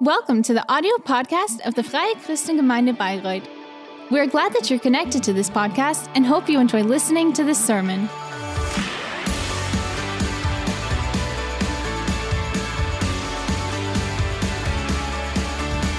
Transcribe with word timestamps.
Welcome 0.00 0.42
to 0.42 0.52
the 0.52 0.68
audio 0.68 0.96
podcast 0.96 1.60
of 1.64 1.76
the 1.76 1.84
Freie 1.84 2.14
Christengemeinde 2.16 2.96
Bayreuth. 2.96 3.46
We're 4.10 4.26
glad 4.26 4.52
that 4.54 4.68
you're 4.68 4.80
connected 4.80 5.22
to 5.22 5.32
this 5.32 5.48
podcast 5.48 6.10
and 6.16 6.26
hope 6.26 6.48
you 6.48 6.58
enjoy 6.58 6.82
listening 6.82 7.32
to 7.34 7.44
this 7.44 7.64
sermon. 7.64 8.08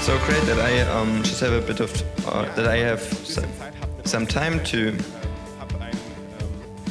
So 0.01 0.19
great 0.25 0.43
that 0.43 0.59
I 0.59 0.81
um, 0.91 1.23
just 1.23 1.39
have 1.39 1.53
a 1.53 1.65
bit 1.65 1.79
of 1.79 2.27
uh, 2.27 2.53
that 2.55 2.67
I 2.67 2.75
have 2.75 2.99
some, 2.99 3.49
some 4.03 4.27
time 4.27 4.61
to 4.65 4.91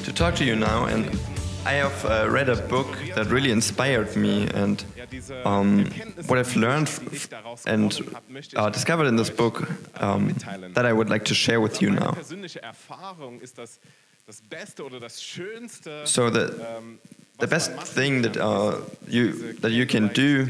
to 0.04 0.12
talk 0.14 0.34
to 0.36 0.44
you 0.46 0.56
now, 0.56 0.86
and 0.86 1.04
I 1.66 1.72
have 1.72 2.04
uh, 2.04 2.28
read 2.30 2.48
a 2.48 2.56
book 2.56 2.98
that 3.14 3.26
really 3.28 3.50
inspired 3.50 4.14
me, 4.16 4.48
and 4.54 4.84
um, 5.44 5.86
what 6.26 6.38
I've 6.38 6.56
learned 6.56 6.90
and 7.66 7.98
uh, 8.56 8.70
discovered 8.70 9.06
in 9.06 9.16
this 9.16 9.30
book 9.30 9.68
um, 10.00 10.34
that 10.74 10.84
I 10.84 10.92
would 10.92 11.08
like 11.08 11.24
to 11.26 11.34
share 11.34 11.60
with 11.60 11.80
you 11.80 11.90
now. 11.90 12.16
So 16.04 16.30
the 16.30 16.64
the 17.38 17.46
best 17.46 17.72
thing 17.72 18.22
that 18.22 18.36
uh, 18.36 18.80
you 19.08 19.54
that 19.54 19.72
you 19.72 19.86
can 19.86 20.08
do 20.08 20.46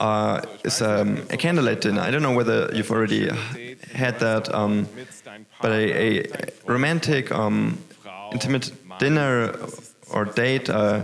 uh, 0.00 0.40
is 0.64 0.82
um, 0.82 1.16
a 1.30 1.36
candlelight 1.36 1.80
dinner. 1.80 2.00
I 2.02 2.10
don't 2.10 2.22
know 2.22 2.34
whether 2.34 2.70
you've 2.74 2.90
already 2.90 3.28
had 3.92 4.18
that, 4.20 4.54
um, 4.54 4.86
but 5.60 5.72
a, 5.72 6.20
a 6.20 6.26
romantic, 6.66 7.32
um, 7.32 7.78
intimate 8.32 8.70
dinner 8.98 9.52
or 10.12 10.24
date 10.24 10.68
uh, 10.70 11.02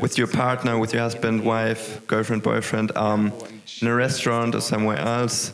with 0.00 0.18
your 0.18 0.26
partner, 0.26 0.78
with 0.78 0.92
your 0.92 1.02
husband, 1.02 1.44
wife, 1.44 2.06
girlfriend, 2.06 2.42
boyfriend, 2.42 2.96
um, 2.96 3.32
in 3.80 3.88
a 3.88 3.94
restaurant 3.94 4.54
or 4.54 4.60
somewhere 4.60 4.98
else, 4.98 5.52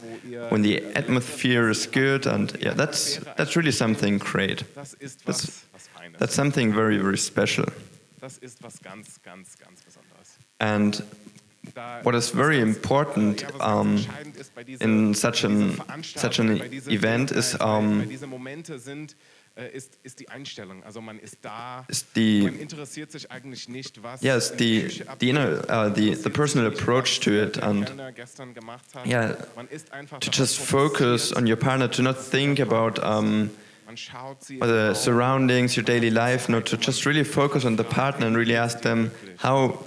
when 0.51 0.62
the 0.62 0.82
atmosphere 0.95 1.68
is 1.71 1.87
good, 1.87 2.26
and 2.26 2.57
yeah, 2.60 2.74
that's 2.74 3.18
that's 3.37 3.57
really 3.57 3.73
something 3.73 4.18
great. 4.18 4.65
That's, 4.74 5.65
that's 6.18 6.34
something 6.34 6.73
very 6.73 6.99
very 6.99 7.18
special. 7.18 7.65
And 10.60 11.02
what 12.02 12.15
is 12.15 12.30
very 12.30 12.60
important 12.60 13.45
um, 13.60 14.04
in 14.80 15.15
such 15.15 15.45
an 15.45 15.80
such 16.02 16.38
an 16.38 16.60
event 16.88 17.32
is 17.32 17.56
um, 17.60 18.09
diese 19.57 19.61
Momente 19.61 19.61
sind, 19.61 19.73
äh, 19.73 19.77
ist, 19.77 19.99
ist 20.03 20.21
die 20.21 20.29
Einstellung. 20.29 20.83
Also 20.85 21.01
man 21.01 21.19
ist 21.19 21.39
da, 21.43 21.85
is 21.89 22.05
the 22.15 22.43
man 22.43 22.59
interessiert 22.59 23.11
sich 23.11 23.31
eigentlich 23.31 23.69
nicht, 23.69 24.03
was 24.03 24.23
yes 24.23 24.53
the 24.57 24.89
der 25.21 25.29
inner 25.29 25.63
uh, 25.69 25.95
the 25.95 26.15
the 26.15 26.31
personal 26.31 26.67
approach 26.67 27.21
to 27.21 27.31
it 27.31 27.63
and 27.63 27.91
gestern 28.15 28.55
gemacht 28.55 28.85
hat. 28.95 29.07
yeah 29.07 29.37
Man 29.57 29.69
ist 29.69 29.93
einfach 29.93 30.19
to 30.21 30.30
just 30.30 30.59
focus 30.59 31.33
on 31.33 31.47
your 31.47 31.57
partner 31.57 31.91
to 31.91 32.03
not 32.03 32.17
think 32.19 32.61
about 32.61 33.01
um, 33.03 33.51
the 33.87 34.59
die 34.61 34.95
surroundings 34.95 35.77
your 35.77 35.85
daily 35.85 36.11
life 36.11 36.51
no 36.51 36.61
to 36.61 36.77
just 36.77 37.05
really 37.07 37.25
focus 37.25 37.65
on 37.65 37.77
the 37.77 37.85
partner 37.85 38.27
and 38.27 38.37
really 38.37 38.57
ask 38.57 38.80
them 38.80 39.11
how 39.39 39.79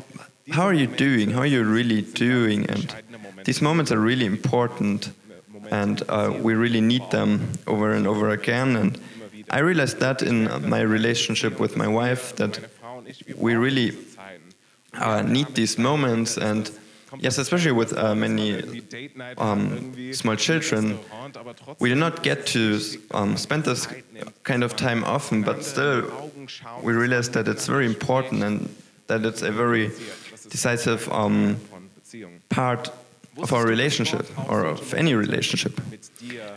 how 0.51 0.63
are 0.63 0.75
you 0.75 0.85
doing? 0.85 1.31
How 1.31 1.39
are 1.39 1.47
you 1.47 1.63
really 1.63 2.03
doing? 2.03 2.69
and 2.69 2.93
these 3.45 3.61
moments 3.61 3.91
are 3.91 3.99
really 3.99 4.25
important 4.25 5.11
and 5.71 6.03
uh, 6.09 6.31
we 6.41 6.53
really 6.53 6.81
need 6.81 7.09
them 7.11 7.51
over 7.65 7.91
and 7.91 8.07
over 8.07 8.29
again 8.29 8.75
and 8.75 8.99
I 9.49 9.59
realized 9.59 9.99
that 9.99 10.21
in 10.21 10.69
my 10.69 10.81
relationship 10.81 11.59
with 11.59 11.75
my 11.77 11.87
wife 11.87 12.35
that 12.35 12.59
we 13.37 13.55
really 13.55 13.97
uh, 14.93 15.21
need 15.21 15.53
these 15.55 15.77
moments. 15.77 16.37
And 16.37 16.71
yes 17.19 17.37
especially 17.37 17.71
with 17.71 17.97
uh, 17.97 18.15
many 18.15 18.81
um, 19.37 20.13
small 20.13 20.35
children 20.35 20.99
we 21.79 21.89
do 21.89 21.95
not 21.95 22.23
get 22.23 22.45
to 22.47 22.79
um, 23.11 23.37
spend 23.37 23.63
this 23.63 23.87
kind 24.43 24.63
of 24.63 24.75
time 24.75 25.03
often 25.03 25.41
but 25.41 25.63
still 25.63 26.31
we 26.81 26.93
realize 26.93 27.29
that 27.29 27.47
it's 27.47 27.67
very 27.67 27.85
important 27.85 28.43
and 28.43 28.75
that 29.07 29.25
it's 29.25 29.41
a 29.41 29.51
very 29.51 29.91
decisive 30.49 31.07
um, 31.11 31.57
part 32.49 32.89
of 33.37 33.53
our 33.53 33.65
relationship 33.65 34.25
or 34.49 34.65
of 34.65 34.93
any 34.93 35.13
relationship. 35.13 35.79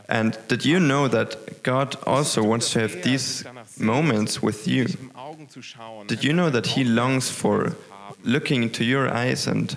And 0.09 0.39
did 0.49 0.65
you 0.65 0.79
know 0.79 1.09
that 1.09 1.63
god 1.63 1.97
also 2.07 2.43
wants 2.43 2.73
to 2.73 2.81
have 2.81 3.03
these 3.03 3.45
moments 3.79 4.43
with 4.43 4.67
you? 4.67 4.85
Im 4.85 5.11
Augen 5.15 5.49
zu 5.49 5.61
schauen. 5.63 6.07
did 6.07 6.25
you 6.25 6.33
know 6.33 6.51
that 6.51 6.67
he 6.67 6.85
longs 6.85 7.31
for 7.31 7.77
looking 8.25 8.63
into 8.63 8.85
your 8.85 9.09
eyes 9.13 9.47
and 9.47 9.77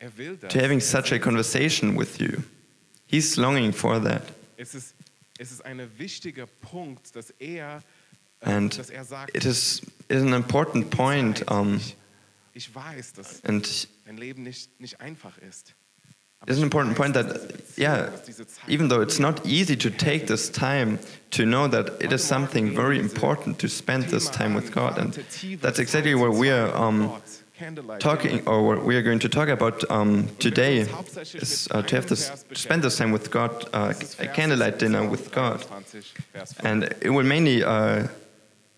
to 0.00 0.60
having 0.60 0.80
such 0.80 1.12
a 1.12 1.18
conversation 1.18 1.94
with 1.96 2.20
you? 2.20 2.42
He's 3.06 3.36
longing 3.38 3.72
for 3.72 3.98
that. 4.00 4.22
Es 4.56 4.74
ist, 4.74 4.94
es 5.38 5.52
ist 5.52 5.64
ein 5.64 5.80
wichtiger 5.98 6.46
Punkt, 6.60 7.14
dass 7.14 7.32
and 8.44 8.76
it 9.34 9.44
is, 9.44 9.80
is 10.08 10.22
an 10.22 10.34
important 10.34 10.90
point 10.90 11.48
um, 11.48 11.76
ich, 11.76 11.96
ich 12.54 12.74
weiß, 12.74 13.12
dass 13.12 13.44
and 13.44 13.86
it's 16.46 16.58
an 16.58 16.64
important 16.64 16.96
point 16.96 17.14
that 17.14 17.26
yeah 17.76 18.10
even 18.68 18.88
though 18.88 19.00
it's 19.00 19.18
not 19.18 19.44
easy 19.46 19.76
to 19.76 19.90
take 19.90 20.26
this 20.26 20.48
time 20.48 20.98
to 21.30 21.46
know 21.46 21.68
that 21.68 21.90
it 22.00 22.12
is 22.12 22.22
something 22.22 22.74
very 22.74 22.98
important 22.98 23.58
to 23.58 23.68
spend 23.68 24.04
this 24.04 24.28
time 24.28 24.54
with 24.54 24.72
god 24.72 24.98
and 24.98 25.12
that's 25.60 25.78
exactly 25.78 26.14
what 26.14 26.32
we 26.32 26.50
are 26.50 26.74
um, 26.74 27.20
talking 27.98 28.46
or 28.46 28.62
what 28.62 28.84
we 28.84 28.96
are 28.96 29.02
going 29.02 29.18
to 29.18 29.28
talk 29.28 29.48
about 29.48 29.88
um, 29.90 30.28
today 30.38 30.78
is 31.34 31.68
uh, 31.70 31.82
to 31.82 31.96
have 31.96 32.06
this 32.06 32.44
spend 32.52 32.82
this 32.82 32.96
time 32.96 33.12
with 33.12 33.30
god 33.30 33.68
uh, 33.72 33.92
a 34.18 34.26
candlelight 34.26 34.78
dinner 34.78 35.06
with 35.08 35.30
god. 35.32 35.64
And 36.60 36.84
it 37.00 37.10
will 37.10 37.24
mainly 37.24 37.62
uh, 37.62 38.08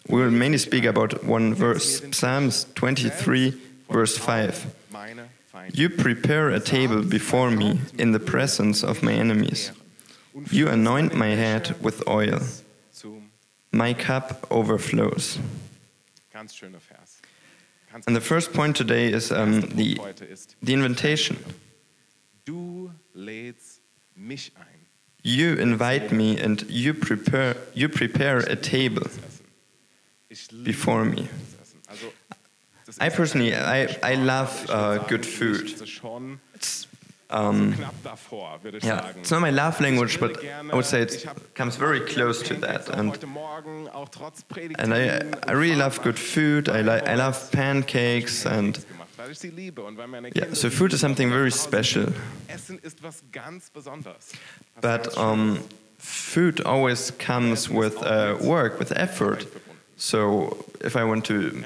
we 0.09 0.21
will 0.21 0.31
mainly 0.31 0.59
speak 0.59 0.85
about 0.85 1.25
one 1.25 1.55
verse 1.55 2.03
psalms 2.13 2.67
23 2.75 3.55
verse 3.89 4.19
5 4.19 4.67
You 5.73 5.89
prepare 5.89 6.51
a 6.51 6.61
table 6.61 7.03
before 7.03 7.51
me 7.51 7.81
in 7.99 8.13
the 8.13 8.21
presence 8.21 8.83
of 8.83 9.03
my 9.03 9.13
enemies. 9.13 9.71
You 10.51 10.69
anoint 10.69 11.15
my 11.15 11.29
head 11.29 11.77
with 11.81 12.07
oil. 12.09 12.41
My 13.73 13.95
cup 13.95 14.47
overflows. 14.51 15.39
Ganz 16.33 16.53
schöner 16.55 16.81
Vers. 16.81 17.21
Ganz 17.93 18.07
And 18.07 18.17
the 18.17 18.21
first 18.21 18.53
point 18.53 18.77
today 18.77 19.13
is 19.13 19.31
um, 19.33 19.61
the, 19.63 19.97
Punkt 19.97 20.21
heute 20.21 20.25
ist, 20.25 20.57
the 20.63 20.75
invitation. 20.75 21.37
du 22.45 22.91
lädst 23.15 23.81
mich 24.17 24.53
ein. 24.57 24.87
You 25.23 25.55
invite 25.55 26.13
me 26.13 26.37
and 26.39 26.63
you 26.69 26.93
prepare, 26.95 27.57
you 27.75 27.89
prepare 27.89 28.39
a 28.39 28.57
table 28.57 29.05
das 29.05 29.17
Essen. 29.19 29.45
Ich 30.29 30.53
liebe 30.53 30.65
before 30.65 31.05
me. 31.05 31.29
das 31.57 31.69
Essen. 31.69 31.81
Also, 31.89 32.13
das 32.81 32.84
I 33.01 33.09
personally, 33.09 33.55
I, 33.55 33.97
I 34.03 34.15
love 34.15 34.67
uh, 34.69 34.99
good 35.09 35.27
food. 35.27 35.73
It's, 36.55 36.87
um, 37.31 37.75
yeah, 38.83 39.13
it's 39.17 39.31
not 39.31 39.41
my 39.41 39.51
love 39.51 39.81
language, 39.81 40.21
but 40.21 40.45
I 40.45 40.75
would 40.75 40.85
say 40.85 41.03
it 41.03 41.27
comes 41.55 41.77
very 41.77 42.01
close 42.01 42.43
to 42.43 42.55
that. 42.55 42.89
And 42.91 43.19
and 44.79 44.95
I, 44.95 45.21
I 45.49 45.53
really 45.53 45.75
love 45.77 46.01
good 46.03 46.19
food. 46.19 46.69
I, 46.69 46.83
li 46.83 47.01
I 47.07 47.15
love 47.17 47.51
pancakes 47.51 48.47
and 48.47 48.79
yeah. 50.35 50.53
So 50.53 50.71
food 50.71 50.93
is 50.93 51.01
something 51.01 51.31
very 51.31 51.51
special. 51.51 52.13
But 54.81 55.17
um, 55.19 55.59
food 55.99 56.61
always 56.61 57.11
comes 57.13 57.69
with 57.71 57.97
uh, 58.03 58.37
work, 58.43 58.79
with 58.79 58.93
effort. 58.97 59.47
So 59.97 60.65
if 60.81 60.97
I 60.97 61.05
want 61.05 61.25
to 61.27 61.65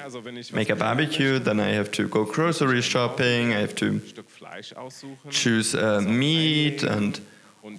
make 0.52 0.70
a 0.70 0.76
barbecue, 0.76 1.38
then 1.38 1.60
I 1.60 1.70
have 1.70 1.90
to 1.92 2.08
go 2.08 2.24
grocery 2.24 2.82
shopping. 2.82 3.54
I 3.54 3.60
have 3.60 3.74
to 3.76 4.00
choose 5.30 5.74
uh, 5.74 6.00
meat 6.02 6.82
and 6.82 7.20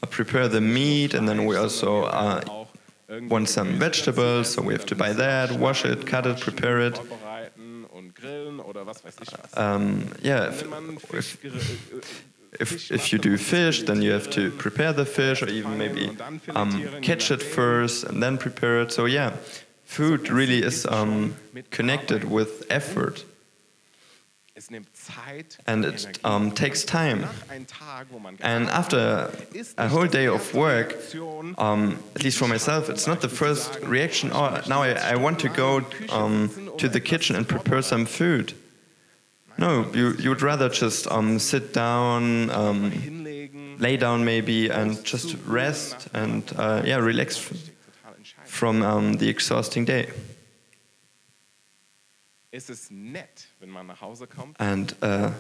prepare 0.10 0.48
the 0.48 0.62
meat, 0.62 1.13
and 1.13 1.28
then 1.28 1.46
we 1.46 1.56
also 1.56 2.04
uh, 2.06 2.42
want 3.28 3.50
some 3.50 3.80
vegetables, 3.80 4.54
so 4.54 4.62
we 4.62 4.74
have 4.74 4.86
to 4.88 4.96
buy 4.96 5.13
that, 5.13 5.51
wash 5.51 5.86
it, 5.86 6.06
cut 6.06 6.25
it, 6.25 6.40
prepare 6.40 6.80
it. 6.80 7.00
Um, 9.56 10.12
yeah, 10.22 10.50
if, 10.50 11.13
if, 11.13 12.24
if, 12.60 12.92
if 12.92 13.13
you 13.13 13.19
do 13.19 13.38
fish, 13.38 13.84
then 13.84 14.02
you 14.02 14.12
have 14.12 14.30
to 14.31 14.52
prepare 14.52 14.94
the 14.94 15.06
fish, 15.06 15.42
or 15.42 15.48
even 15.48 15.78
maybe 15.78 16.18
um, 16.56 17.02
catch 17.02 17.31
it 17.31 17.42
first 17.42 18.04
and 18.04 18.22
then 18.22 18.38
prepare 18.38 18.81
it. 18.81 18.92
So 18.92 19.06
yeah, 19.06 19.38
food 19.89 20.30
really 20.30 20.62
is 20.63 20.86
um, 20.86 21.36
connected 21.71 22.24
with 22.24 22.63
effort, 22.69 23.25
and 25.65 25.86
it 25.86 26.19
um, 26.24 26.51
takes 26.51 26.83
time. 26.83 27.25
And 28.41 28.69
after 28.69 29.31
a 29.77 29.88
whole 29.88 30.06
day 30.06 30.27
of 30.27 30.53
work, 30.53 30.95
um, 31.57 31.97
at 32.15 32.24
least 32.24 32.38
for 32.38 32.47
myself, 32.47 32.89
it's 32.89 33.07
not 33.07 33.21
the 33.21 33.30
first 33.30 33.80
reaction. 33.81 34.30
Oh, 34.31 34.62
now 34.68 34.83
I, 34.83 34.91
I 35.13 35.15
want 35.15 35.39
to 35.39 35.50
go 35.50 35.81
um, 36.12 36.50
to 36.77 36.88
the 36.88 37.00
kitchen 37.00 37.35
and 37.35 37.47
prepare 37.47 37.81
some 37.81 38.06
food. 38.06 38.53
No, 39.57 39.92
you, 39.94 40.13
you 40.19 40.30
would 40.30 40.44
rather 40.44 40.69
just 40.69 41.07
um, 41.12 41.39
sit 41.39 41.74
down, 41.74 42.51
um, 42.51 42.92
lay 43.80 43.97
down 43.97 44.24
maybe 44.24 44.69
and 44.69 45.03
just 45.03 45.35
rest 45.47 46.07
and 46.13 46.44
uh, 46.57 46.83
yeah, 46.85 46.97
relax. 46.97 47.51
From 48.59 48.81
um, 48.83 49.17
the 49.17 49.29
exhausting 49.29 49.85
day. 49.85 50.09
Es 52.51 52.69
ist 52.69 52.91
nett, 52.91 53.47
wenn 53.59 53.69
man 53.69 53.88
nach 53.88 54.01
Hause 54.01 54.27
kommt. 54.27 54.59
And 54.59 54.94
uh, 55.01 55.31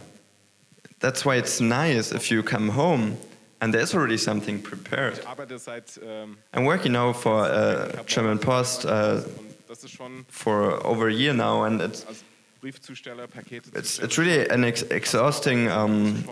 that's 0.99 1.25
why 1.25 1.37
it's 1.37 1.59
nice 1.59 2.11
if 2.13 2.31
you 2.31 2.43
come 2.43 2.75
home 2.75 3.17
and 3.59 3.73
there's 3.73 3.93
already 3.93 4.17
something 4.17 4.61
prepared. 4.61 5.19
Ich 5.19 5.27
arbeite 5.27 5.59
seit 5.59 5.99
ähm, 6.01 6.37
I'm 6.53 6.65
working 6.65 6.93
now 6.93 7.11
for 7.13 7.45
uh, 7.45 8.03
German 8.05 8.39
Post 8.39 8.85
uh, 8.85 9.21
und 9.37 9.53
das 9.67 9.83
ist 9.83 9.91
schon 9.91 10.25
for 10.29 10.85
over 10.85 11.07
a 11.07 11.11
year 11.11 11.33
now, 11.33 11.63
and 11.63 11.81
it's 11.81 12.05
als 12.05 12.23
Briefzusteller, 12.61 13.27
Pakete 13.27 13.69
it's, 13.75 13.99
it's 13.99 14.17
really 14.17 14.47
an 14.49 14.63
ex- 14.63 14.83
exhausting 14.83 15.69
um, 15.69 16.23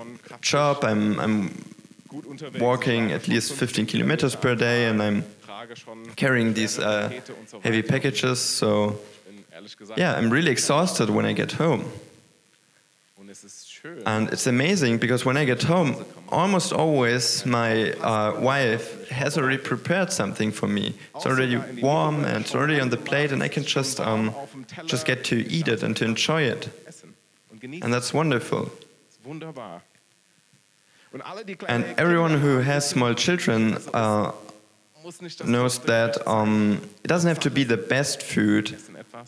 job. 0.42 0.84
I'm, 0.84 1.20
I'm 1.20 1.52
walking 2.60 3.12
at 3.12 3.28
least 3.28 3.54
15 3.54 3.86
15 3.86 3.86
kilometers 3.88 4.36
per 4.36 4.56
day, 4.56 4.86
and 4.86 5.02
I'm 5.02 5.24
carrying 6.16 6.54
these 6.54 6.80
uh, 6.80 7.10
Pakete 7.10 7.34
und 7.34 7.50
so 7.50 7.60
heavy 7.62 7.82
packages. 7.84 8.40
So 8.60 9.00
Ich 9.26 9.36
bin 9.36 9.46
ehrlich 9.52 9.78
gesagt, 9.78 10.00
yeah, 10.00 10.16
I'm 10.16 10.32
really 10.32 10.52
exhausted 10.52 11.10
when 11.10 11.26
I 11.26 11.34
get 11.34 11.54
home. 11.60 11.84
und 13.18 13.30
es 13.30 13.44
ist 13.44 13.70
schön. 13.70 14.06
And 14.06 14.32
it's 14.32 14.48
amazing 14.48 15.00
because 15.00 15.26
when 15.26 15.36
I 15.38 15.46
get 15.46 15.64
home, 15.64 15.96
almost 16.30 16.72
always 16.74 17.46
my 17.46 17.92
uh, 18.02 18.40
wife 18.40 19.10
has 19.10 19.38
already 19.38 19.58
prepared 19.58 20.12
something 20.12 20.52
for 20.52 20.68
me. 20.68 20.94
It's 21.16 21.26
already 21.26 21.58
warm 21.82 22.24
and 22.24 22.46
it's 22.46 22.56
already 22.56 22.80
on 22.80 22.90
the 22.90 22.98
plate, 22.98 23.32
and 23.34 23.44
I 23.44 23.50
can 23.50 23.64
just 23.64 24.00
um, 24.00 24.34
just 24.86 25.06
get 25.06 25.24
to 25.26 25.36
eat 25.36 25.68
it 25.68 25.84
and 25.84 25.96
to 25.98 26.06
enjoy 26.06 26.44
it, 26.44 26.70
Essen 26.88 27.14
und 27.52 27.60
genießen. 27.62 27.84
and 27.84 27.94
that's 27.94 28.14
wonderful. 28.14 28.70
ist 29.10 29.24
wunderbar. 29.24 29.82
Und 31.14 31.22
alle, 31.22 31.44
die 31.46 31.56
kleine 31.56 31.86
And 31.86 32.00
everyone 32.00 32.42
who 32.42 32.62
has 32.62 32.88
small 32.90 33.16
children 33.16 33.74
uh, 33.74 33.78
muss 33.78 33.86
nicht 33.86 33.94
das 33.94 34.47
knows 35.46 35.80
that 35.80 36.28
um, 36.28 36.82
it 37.04 37.08
doesn't 37.08 37.28
have 37.28 37.40
to 37.40 37.50
be 37.50 37.64
the 37.64 37.78
best 37.78 38.22
food. 38.22 38.78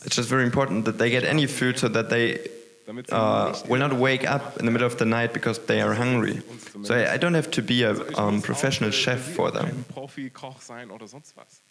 It's 0.06 0.16
just 0.16 0.30
very 0.30 0.44
important 0.44 0.86
that 0.86 0.98
they 0.98 1.10
get 1.10 1.24
any 1.24 1.48
food 1.48 1.80
so 1.80 1.88
that 1.90 2.10
they 2.10 2.40
uh, 3.12 3.54
will 3.68 3.80
not 3.80 3.94
wake 3.94 4.30
up 4.30 4.58
in 4.60 4.66
the 4.66 4.72
middle 4.72 4.88
of 4.88 4.98
the 4.98 5.06
night 5.06 5.34
because 5.34 5.60
they 5.66 5.81
are 5.81 5.94
hungry. 5.94 6.42
So 6.84 6.96
I, 6.96 7.14
I 7.14 7.18
don't 7.18 7.36
have 7.36 7.52
to 7.52 7.62
be 7.62 7.84
a 7.84 7.94
um, 8.18 8.42
professional 8.42 8.92
chef 8.92 9.20
for 9.20 9.52
them. 9.52 9.66
kein 9.68 9.86
Profi-Koch 9.94 10.62
sein 10.62 10.92
oder 10.92 11.08
sonst 11.08 11.36
was. 11.38 11.62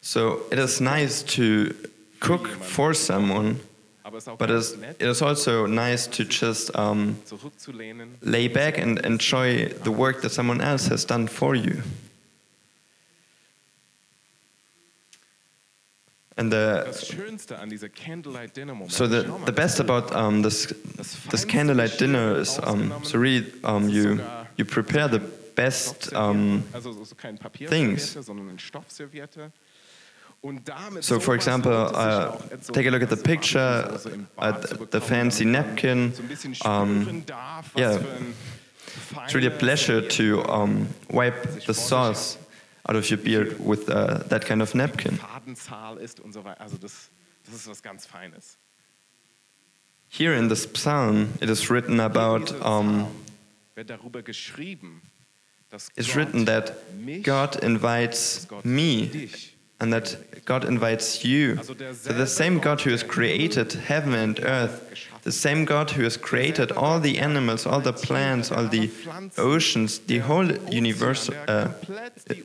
So 0.00 0.42
it 0.50 0.58
is 0.58 0.80
nice 0.80 1.22
to 1.36 1.74
cook 2.18 2.48
for 2.48 2.92
someone, 2.92 3.60
Aber 4.04 4.18
es 4.18 4.24
ist 4.24 4.28
auch 4.28 4.38
but 4.38 4.50
it's, 4.50 4.72
it 4.72 5.02
is 5.02 5.22
also 5.22 5.66
nice 5.66 6.08
to 6.08 6.24
just 6.24 6.74
um, 6.76 7.16
lay 8.20 8.48
back 8.48 8.78
and 8.78 8.98
enjoy 9.04 9.68
the 9.84 9.90
work 9.90 10.22
that 10.22 10.32
someone 10.32 10.60
else 10.60 10.88
has 10.90 11.04
done 11.04 11.28
for 11.28 11.54
you. 11.54 11.82
And 16.36 16.50
the, 16.50 16.84
Das 16.86 17.06
Schönste 17.06 17.58
an 17.58 17.68
dieser 17.68 17.88
Candlelight 17.90 18.56
Dinner 18.56 18.72
Moment. 18.74 18.92
so 18.92 19.06
the, 19.06 19.24
the 19.44 19.52
best 19.52 19.78
about 19.80 20.10
um, 20.12 20.42
this, 20.42 20.74
this 21.30 21.44
candlelight 21.44 21.98
dinner 21.98 22.36
is 22.38 22.58
um, 22.58 22.92
so 23.02 23.18
really 23.18 23.52
um, 23.64 23.88
you, 23.88 24.18
you 24.56 24.64
prepare 24.64 25.08
the 25.08 25.20
best 25.54 26.12
um, 26.14 26.64
things. 27.68 28.16
So, 31.00 31.20
for 31.20 31.34
example, 31.36 31.70
lohnt 31.72 32.52
es 32.52 32.66
sich 32.66 32.70
uh, 32.70 32.72
take 32.72 32.88
a 32.88 32.90
look 32.90 33.02
at 33.02 33.10
the 33.10 33.16
picture, 33.16 33.60
Apfelsoße 33.60 34.10
im 34.10 34.26
Bad 34.36 34.68
zu 34.68 34.88
the 34.90 35.00
fancy 35.00 35.44
napkin. 35.44 36.12
So 36.14 36.22
ein 36.22 36.28
bisschen 36.28 36.56
Um, 36.64 37.02
spüren 37.02 37.26
darf, 37.26 37.74
was 37.74 37.80
yeah. 37.80 38.00
It's 39.24 39.34
really 39.34 39.46
a 39.46 39.50
pleasure 39.50 40.06
to 40.08 40.42
um, 40.48 40.88
wipe 41.08 41.64
the 41.66 41.72
sauce 41.74 42.38
out 42.88 42.96
of 42.96 43.08
your 43.08 43.18
beard 43.18 43.56
with 43.64 43.88
uh, 43.88 44.18
that 44.28 44.44
kind 44.44 44.60
of 44.60 44.74
napkin. 44.74 45.18
Fadenzahl 45.18 45.98
ist 45.98 46.18
und 46.18 46.32
so 46.32 46.44
weiter. 46.44 46.60
Also 46.60 46.76
das, 46.76 47.10
das 47.44 47.54
ist 47.54 47.68
was 47.68 47.82
ganz 47.82 48.04
Feines. 48.04 48.58
Here 50.08 50.34
in 50.34 50.48
this 50.48 50.66
psalm, 50.66 51.34
it 51.40 51.48
is 51.48 51.70
written 51.70 52.00
about, 52.00 52.52
um, 52.60 53.06
Psalm 53.06 53.06
wird 53.76 53.90
darüber 53.90 54.22
geschrieben, 54.22 55.00
dass 55.70 55.88
it's 55.96 56.14
written 56.16 56.44
that 56.46 56.74
God 57.22 57.56
invites 57.62 58.46
me 58.64 59.08
and 59.82 59.92
that 59.92 60.16
God 60.44 60.64
invites 60.64 61.24
you. 61.24 61.56
So 61.62 62.12
the 62.12 62.26
same 62.26 62.60
God 62.60 62.80
who 62.80 62.90
has 62.90 63.02
created 63.02 63.72
heaven 63.72 64.14
and 64.14 64.38
earth, 64.44 65.10
the 65.22 65.32
same 65.32 65.64
God 65.64 65.90
who 65.90 66.04
has 66.04 66.16
created 66.16 66.70
all 66.72 67.00
the 67.00 67.18
animals, 67.18 67.66
all 67.66 67.80
the 67.80 67.92
plants, 67.92 68.52
all 68.52 68.68
the 68.68 68.90
oceans, 69.36 69.98
the 69.98 70.18
whole 70.20 70.46
universe, 70.70 71.28
uh, 71.28 71.72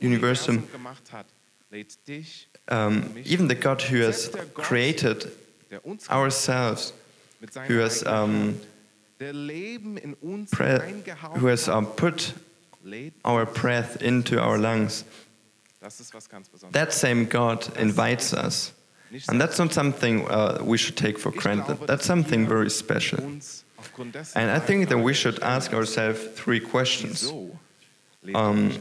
Universum 0.00 0.68
gemacht 0.72 1.12
hat, 1.12 1.26
lädt 1.70 1.96
dich, 2.08 2.48
um, 2.68 3.04
even 3.24 3.48
the 3.48 3.54
God 3.54 3.82
who 3.82 4.02
has 4.02 4.30
created 4.54 5.30
ourselves, 6.10 6.92
who 7.68 7.78
has 7.78 8.04
um, 8.04 8.60
der 9.20 9.32
Leben 9.32 9.96
in 9.96 10.14
uns 10.22 10.50
pre- 10.50 10.80
eingehaucht 10.80 11.40
who 11.40 11.48
has 11.48 11.68
um, 11.68 11.86
put 11.86 12.34
our 13.24 13.46
breath 13.46 14.02
into 14.02 14.40
our 14.40 14.58
lungs. 14.58 15.04
That 16.72 16.92
same 16.92 17.26
God 17.26 17.76
invites 17.78 18.32
us. 18.32 18.72
And 19.28 19.40
that's 19.40 19.58
not 19.58 19.72
something 19.72 20.26
uh, 20.28 20.58
we 20.62 20.76
should 20.76 20.96
take 20.96 21.18
for 21.18 21.30
granted. 21.30 21.78
That's 21.86 22.04
something 22.04 22.46
very 22.46 22.70
special. 22.70 23.18
uns 23.20 23.64
aufgrund 23.78 24.12
dessen 24.12 24.36
And 24.36 24.50
I 24.50 24.58
think 24.58 24.88
that 24.88 24.98
we 24.98 25.14
should 25.14 25.42
ask 25.42 25.72
ourselves 25.72 26.20
three 26.34 26.60
questions. 26.60 27.32
Um, 28.34 28.70
er? 28.70 28.78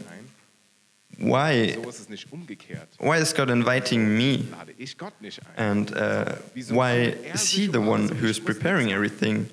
Why, 1.19 1.73
So 1.73 1.89
ist 1.89 1.99
es 2.01 2.09
nicht 2.09 2.31
umgekehrt. 2.31 2.89
why 2.99 3.17
is 3.17 3.33
God 3.33 3.49
inviting 3.49 4.17
me? 4.17 4.45
Lade 4.51 4.73
ich 4.77 4.97
Gott 4.97 5.19
nicht 5.21 5.39
ein. 5.55 5.87
And 5.87 5.95
uh, 5.95 6.35
why 6.69 7.15
is 7.33 7.49
He 7.49 7.67
the 7.67 7.79
one 7.79 8.09
who 8.09 8.27
is 8.27 8.39
preparing 8.39 8.91
everything? 8.91 9.49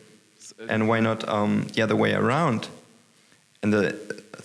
And 0.68 0.88
why 0.88 1.00
not 1.00 1.26
um, 1.28 1.66
the 1.74 1.82
other 1.82 1.96
way 1.96 2.14
around? 2.14 2.68
And 3.64 3.72
the 3.72 3.92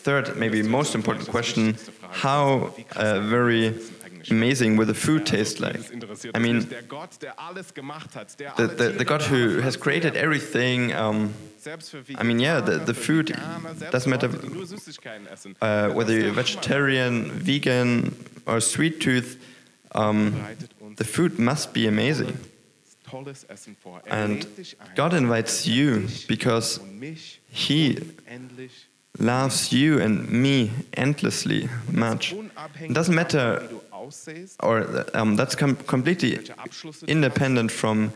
third, 0.06 0.38
maybe 0.38 0.63
most 0.63 0.95
important 0.95 1.27
question 1.27 1.75
how 2.12 2.74
uh, 2.95 3.19
very 3.19 3.75
amazing 4.31 4.77
will 4.77 4.86
the 4.86 4.94
food 4.94 5.25
taste 5.25 5.60
like? 5.60 5.75
I 6.33 6.39
mean, 6.39 6.60
the, 8.56 8.68
the, 8.68 8.89
the 8.98 9.04
God 9.06 9.21
who 9.24 9.60
has 9.60 9.75
created 9.75 10.16
everything, 10.16 10.94
um, 10.95 11.33
I 12.18 12.24
mean, 12.24 12.39
yeah, 12.39 12.61
the- 12.61 12.80
the 12.85 12.94
food 12.94 13.35
doesn't 13.92 14.09
matter, 14.09 14.30
uh, 15.61 15.90
whether 15.97 16.14
you're 16.14 16.31
vegetarian, 16.31 17.30
vegan, 17.31 18.16
or 18.45 18.61
sweet 18.61 19.02
tooth, 19.02 19.35
um, 19.92 20.33
the 20.95 21.04
food 21.04 21.38
must 21.38 21.73
be 21.73 21.88
amazing. 21.88 22.38
And 24.07 24.45
God 24.95 25.14
invites 25.14 25.66
you 25.68 26.07
because 26.28 26.80
He 27.52 27.97
loves 29.18 29.71
you 29.73 29.99
and 29.99 30.30
me 30.31 30.71
endlessly 30.94 31.69
much. 31.92 32.33
It 32.80 32.94
doesn't 32.94 33.16
matter, 33.16 33.68
or 34.61 35.06
um, 35.13 35.35
that's 35.35 35.56
com- 35.56 35.75
completely 35.75 36.39
independent 37.07 37.71
from 37.71 38.11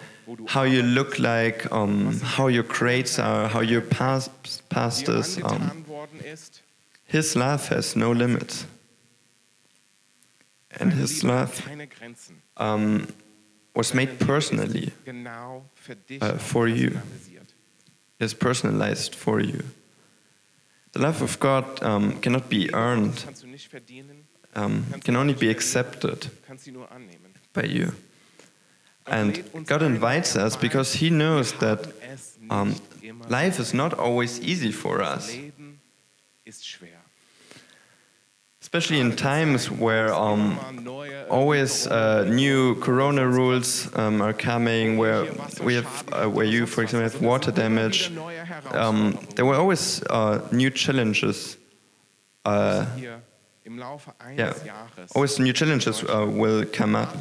how 0.47 0.63
you 0.63 0.81
look 0.83 1.19
like, 1.19 1.71
um, 1.71 2.19
how 2.19 2.47
your 2.47 2.63
grades 2.63 3.19
are, 3.19 3.47
how 3.47 3.59
your 3.61 3.81
past, 3.81 4.29
past 4.69 5.09
is. 5.09 5.41
Um, 5.43 5.85
his 7.05 7.35
love 7.35 7.67
has 7.67 7.95
no 7.95 8.11
limits. 8.11 8.65
And 10.79 10.91
his 10.93 11.23
love 11.23 11.61
um, 12.57 13.07
was 13.75 13.93
made 13.93 14.19
personally, 14.19 14.91
uh, 16.21 16.37
for 16.37 16.67
you. 16.67 16.99
is 18.19 18.33
personalized 18.33 19.13
for 19.13 19.39
you. 19.39 19.63
The 20.93 20.99
love 20.99 21.21
of 21.23 21.39
God 21.39 21.81
um, 21.81 22.21
cannot 22.21 22.49
be 22.49 22.71
earned, 22.73 23.15
Kannst 23.25 23.43
du 23.43 23.47
nicht 23.47 23.67
verdienen, 23.67 24.25
um, 24.55 24.85
can 25.03 25.15
only 25.15 25.33
be 25.33 25.49
accepted 25.49 26.29
kannst 26.47 26.65
sie 26.65 26.71
nur 26.71 26.89
annehmen. 26.91 27.33
by 27.53 27.65
you. 27.65 27.91
And 29.05 29.43
God 29.65 29.81
invites 29.81 30.35
us 30.37 30.55
because 30.55 30.93
He 30.93 31.09
knows 31.09 31.53
that 31.59 31.87
um, 32.49 32.75
life 33.27 33.59
is 33.59 33.73
not 33.73 33.93
always 33.93 34.39
easy 34.39 34.71
for 34.71 35.01
us, 35.01 35.33
Leben 35.33 35.81
ist 36.45 36.65
schwer. 36.67 36.92
Especially 38.73 38.99
in 38.99 39.15
times 39.15 39.69
where 39.69 40.11
um, 40.11 40.57
always 41.29 41.85
uh, 41.85 42.23
new 42.27 42.73
corona 42.79 43.27
rules 43.27 43.87
um, 43.95 44.19
are 44.19 44.33
coming, 44.33 44.97
where 44.97 45.27
we 45.61 45.75
have, 45.75 46.03
uh, 46.11 46.27
where 46.27 46.47
you, 46.47 46.65
for 46.65 46.81
example, 46.81 47.07
have 47.07 47.21
water 47.21 47.51
damage. 47.51 48.11
Um, 48.71 49.19
there 49.35 49.45
were 49.45 49.57
always 49.57 50.01
uh, 50.09 50.41
new 50.51 50.71
challenges. 50.71 51.55
Uh, 52.45 52.87
yeah, 54.35 54.53
always 55.13 55.37
new 55.37 55.53
challenges 55.53 56.03
uh, 56.03 56.25
will 56.27 56.65
come 56.65 56.95
up. 56.95 57.15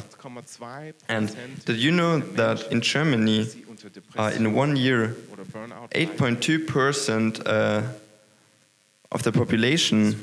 And 1.07 1.35
did 1.65 1.77
you 1.77 1.91
know 1.91 2.17
that 2.17 2.71
in 2.71 2.81
Germany, 2.81 3.47
uh, 4.17 4.31
in 4.35 4.53
one 4.55 4.75
year, 4.75 5.15
8.2% 5.91 7.43
uh, 7.45 7.83
of 9.13 9.21
the 9.23 9.31
population 9.31 10.15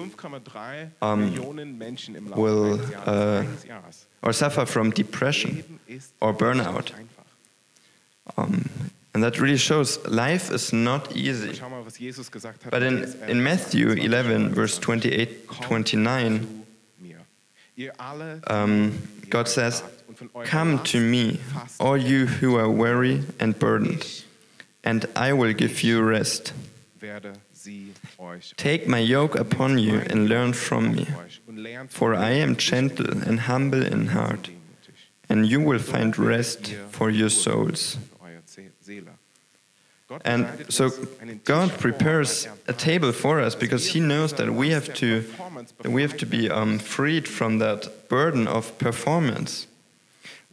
um, 1.00 1.30
Millionen 1.32 1.78
Menschen 1.78 2.16
im 2.16 2.30
will, 2.34 2.76
Laufe 2.76 3.06
eines 3.06 3.64
Jahres, 3.64 4.06
uh, 4.22 4.26
or 4.26 4.32
suffer 4.32 4.66
from 4.66 4.90
depression 4.90 5.64
or 6.20 6.34
burnout. 6.34 6.92
Um, 8.36 8.68
and 9.14 9.24
that 9.24 9.40
really 9.40 9.56
shows 9.56 9.98
life 10.06 10.50
is 10.50 10.72
not 10.72 11.16
easy. 11.16 11.52
Schau 11.52 11.68
mal, 11.70 11.84
was 11.84 11.98
Jesus 11.98 12.30
gesagt 12.30 12.64
hat. 12.64 12.70
But 12.70 12.82
in, 12.82 13.04
in 13.28 13.42
Matthew 13.42 13.86
22, 13.86 14.06
11, 14.06 14.54
verse 14.54 14.78
28 14.78 15.46
Kommt 15.46 15.68
29, 15.68 16.40
zu 16.40 16.46
mir. 17.00 17.16
Ihr 17.76 17.92
alle, 17.98 18.40
um, 18.48 18.92
God 19.30 19.48
says, 19.48 19.80
plagt 19.80 20.08
und 20.08 20.18
von 20.18 20.30
eurer 20.34 20.46
Come 20.46 20.82
to 20.84 20.98
me, 20.98 21.38
all 21.78 21.96
you 21.96 22.26
who 22.26 22.56
are 22.56 22.68
weary 22.68 23.24
and 23.40 23.58
burdened, 23.58 24.24
and 24.84 25.06
I 25.16 25.32
will 25.32 25.54
give 25.54 25.82
you 25.82 26.02
rest. 26.02 26.52
Take 28.56 28.86
my 28.86 28.98
yoke 28.98 29.34
upon 29.34 29.78
you 29.78 30.00
and 30.10 30.28
learn 30.28 30.52
from 30.52 30.94
me, 30.94 31.06
for 31.88 32.14
I 32.14 32.30
am 32.30 32.56
gentle 32.56 33.10
and 33.10 33.40
humble 33.40 33.84
in 33.84 34.08
heart, 34.08 34.50
and 35.28 35.46
you 35.46 35.60
will 35.60 35.78
find 35.78 36.18
rest 36.18 36.74
for 36.90 37.10
your 37.10 37.30
souls. 37.30 37.96
And 40.24 40.66
so 40.68 40.90
God 41.44 41.70
prepares 41.78 42.48
a 42.66 42.72
table 42.72 43.12
for 43.12 43.40
us 43.40 43.54
because 43.54 43.88
He 43.88 44.00
knows 44.00 44.32
that 44.34 44.50
we 44.52 44.70
have 44.70 44.92
to 44.94 45.24
we 45.84 46.02
have 46.02 46.16
to 46.16 46.26
be 46.26 46.50
um, 46.50 46.78
freed 46.78 47.28
from 47.28 47.58
that 47.58 48.08
burden 48.08 48.48
of 48.48 48.76
performance. 48.78 49.66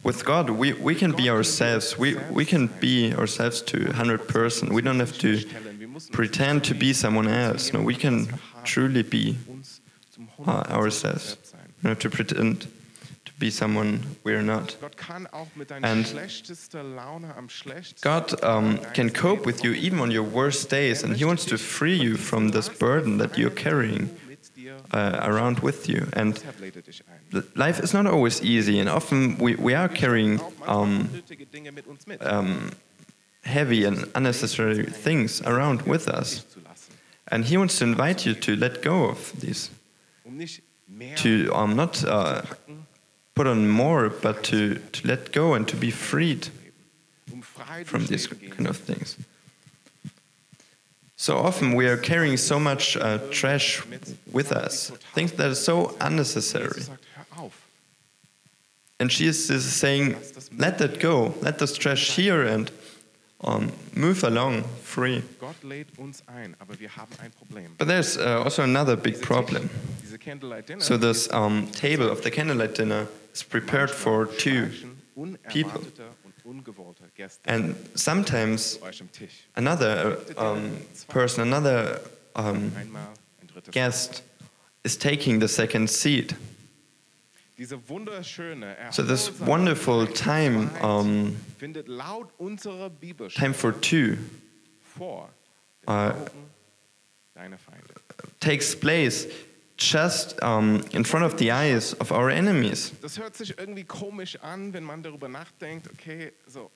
With 0.02 0.24
God, 0.24 0.50
we, 0.50 0.72
we 0.74 0.94
can 0.94 1.12
be 1.12 1.28
ourselves. 1.28 1.98
We, 1.98 2.16
we 2.30 2.44
can 2.44 2.68
be 2.68 3.12
ourselves 3.12 3.60
to 3.62 3.78
100%. 3.78 4.70
We 4.70 4.80
don't 4.82 5.00
have 5.00 5.18
to 5.18 5.44
pretend 6.12 6.64
to 6.64 6.74
be 6.74 6.92
someone 6.92 7.26
else. 7.26 7.72
No, 7.72 7.82
we 7.82 7.94
can 7.94 8.28
truly 8.64 9.02
be 9.02 9.36
uh, 10.46 10.64
ourselves. 10.70 11.36
We 11.52 11.82
don't 11.82 11.90
have 11.90 11.98
to 12.00 12.10
pretend 12.10 12.68
to 13.24 13.32
be 13.38 13.50
someone 13.50 14.16
we're 14.24 14.42
not. 14.42 14.76
Gott 14.80 14.96
kann 14.96 15.26
auch 15.32 15.48
mit 15.56 15.70
deiner 15.70 15.86
And 15.86 16.06
schlechtester 16.06 16.82
Laune 16.82 17.34
am 17.36 17.48
schlechtesten 17.48 18.00
God 18.02 18.42
um, 18.42 18.78
can 18.94 19.12
cope 19.12 19.44
with 19.46 19.64
you 19.64 19.72
even 19.72 20.00
on 20.00 20.10
your 20.10 20.24
worst 20.24 20.70
days, 20.70 21.02
and 21.02 21.16
He 21.16 21.24
wants 21.24 21.44
to 21.46 21.58
free 21.58 21.96
you 21.96 22.16
from 22.16 22.50
this 22.50 22.68
burden 22.68 23.18
that 23.18 23.36
you're 23.36 23.50
carrying. 23.50 24.10
Uh, 24.92 25.20
around 25.22 25.60
with 25.60 25.88
you. 25.88 26.06
And 26.14 26.34
Deshalb 26.34 26.60
lädt 26.60 26.86
dich 26.86 27.02
ein. 27.08 27.20
th- 27.30 27.44
life 27.56 27.80
is 27.82 27.92
not 27.92 28.06
always 28.06 28.42
easy, 28.42 28.78
and 28.80 28.88
often 28.88 29.36
we, 29.38 29.54
we 29.56 29.74
are 29.74 29.88
carrying 29.88 30.40
um, 30.66 31.08
unnötige 31.12 31.46
Dinge 31.46 31.72
mit 31.72 31.86
uns 31.86 32.06
mit. 32.06 32.20
um, 32.24 32.70
heavy 33.44 33.84
and 33.84 34.06
unnecessary 34.14 34.84
things 34.84 35.40
around 35.42 35.82
with 35.86 36.08
us. 36.08 36.44
And 37.30 37.44
He 37.44 37.56
wants 37.58 37.78
to 37.78 37.84
invite 37.84 38.24
you 38.26 38.34
to 38.34 38.56
let 38.56 38.80
go 38.82 39.04
of 39.10 39.32
these, 39.40 39.70
to 41.16 41.50
um, 41.54 41.76
not 41.76 42.02
uh, 42.04 42.42
put 43.34 43.46
on 43.46 43.68
more, 43.68 44.08
but 44.08 44.42
to, 44.44 44.76
to 44.92 45.06
let 45.06 45.30
go 45.32 45.54
and 45.54 45.68
to 45.68 45.76
be 45.76 45.90
freed 45.90 46.48
from 47.84 48.06
these 48.06 48.26
kind 48.26 48.66
of 48.66 48.76
things. 48.78 49.16
So 51.20 51.36
often 51.36 51.74
we 51.74 51.88
are 51.88 51.96
carrying 51.96 52.36
so 52.36 52.60
much 52.60 52.96
uh, 52.96 53.18
trash 53.32 53.82
with 54.30 54.52
us, 54.52 54.92
things 55.14 55.32
that 55.32 55.50
are 55.50 55.54
so 55.56 55.96
unnecessary. 56.00 56.68
Jesus 56.68 56.86
sagt, 56.86 57.04
hör 57.16 57.44
auf. 57.44 57.52
And 59.00 59.10
she 59.10 59.26
is, 59.26 59.50
is 59.50 59.64
saying, 59.64 60.14
let 60.56 60.78
that 60.78 61.00
go, 61.00 61.34
let 61.42 61.58
this 61.58 61.76
trash 61.76 62.14
here 62.14 62.42
and 62.42 62.70
um, 63.40 63.72
move 63.96 64.22
along 64.22 64.62
free. 64.84 65.24
Gott 65.40 65.56
lädt 65.64 65.88
uns 65.98 66.22
ein, 66.28 66.54
aber 66.60 66.78
wir 66.78 66.88
haben 66.96 67.12
ein 67.20 67.32
Problem. 67.32 67.74
But 67.78 67.88
there's 67.88 68.16
uh, 68.16 68.44
also 68.44 68.62
another 68.62 68.94
big 68.96 69.20
problem. 69.20 69.68
Tisch, 69.68 70.02
diese 70.04 70.18
Candlelight 70.18 70.68
Dinner, 70.68 70.80
So 70.80 70.96
this 70.96 71.28
um, 71.32 71.66
table 71.72 72.08
of 72.08 72.22
the 72.22 72.30
candlelight 72.30 72.76
dinner 72.76 73.08
is 73.34 73.42
prepared 73.42 73.90
for 73.90 74.26
two, 74.26 74.70
people. 75.48 75.82
And 77.44 77.74
sometimes 77.94 78.78
another 79.56 80.18
um, 80.36 80.76
person, 81.08 81.42
another 81.42 82.00
um, 82.36 82.72
guest 83.70 84.22
is 84.84 84.96
taking 84.96 85.40
the 85.40 85.48
second 85.48 85.90
seat. 85.90 86.34
So 88.90 89.02
this 89.02 89.40
wonderful 89.40 90.06
time, 90.06 90.70
um, 90.80 91.36
time 93.34 93.52
for 93.52 93.72
two, 93.72 94.18
Uh, 95.86 96.12
takes 98.40 98.74
place 98.74 99.26
just 99.78 100.42
um, 100.42 100.84
in 100.92 101.04
front 101.04 101.24
of 101.24 101.38
the 101.38 101.50
eyes 101.50 101.94
of 101.94 102.12
our 102.12 102.28
enemies. 102.30 102.92
Das 103.00 103.18
hört 103.18 103.36
sich 103.36 103.58
irgendwie 103.58 103.84
komisch 103.84 104.36
an, 104.42 104.72
wenn 104.74 104.84
man 104.84 105.02
darüber 105.02 105.28
nachdenkt, 105.28 105.88
okay, 105.88 106.32
so 106.46 106.70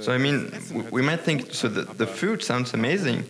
So 0.00 0.12
I 0.12 0.18
mean, 0.18 0.50
das 0.50 0.58
Essen 0.64 0.76
w- 0.76 0.82
hört 0.84 0.92
we 0.92 1.02
might 1.02 1.24
think 1.24 1.52
so. 1.54 1.68
The, 1.68 1.86
the 1.96 2.06
food 2.06 2.42
sounds 2.42 2.74
amazing, 2.74 3.24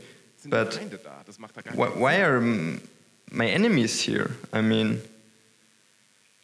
but 0.46 0.74
Feinde 0.74 0.98
da? 1.02 1.22
Das 1.26 1.38
macht 1.38 1.56
da 1.56 1.60
gar 1.62 1.74
why, 1.76 1.88
why 1.94 2.22
are 2.22 2.40
my 3.30 3.46
enemies 3.46 4.00
here? 4.00 4.30
I 4.52 4.62
mean, 4.62 5.00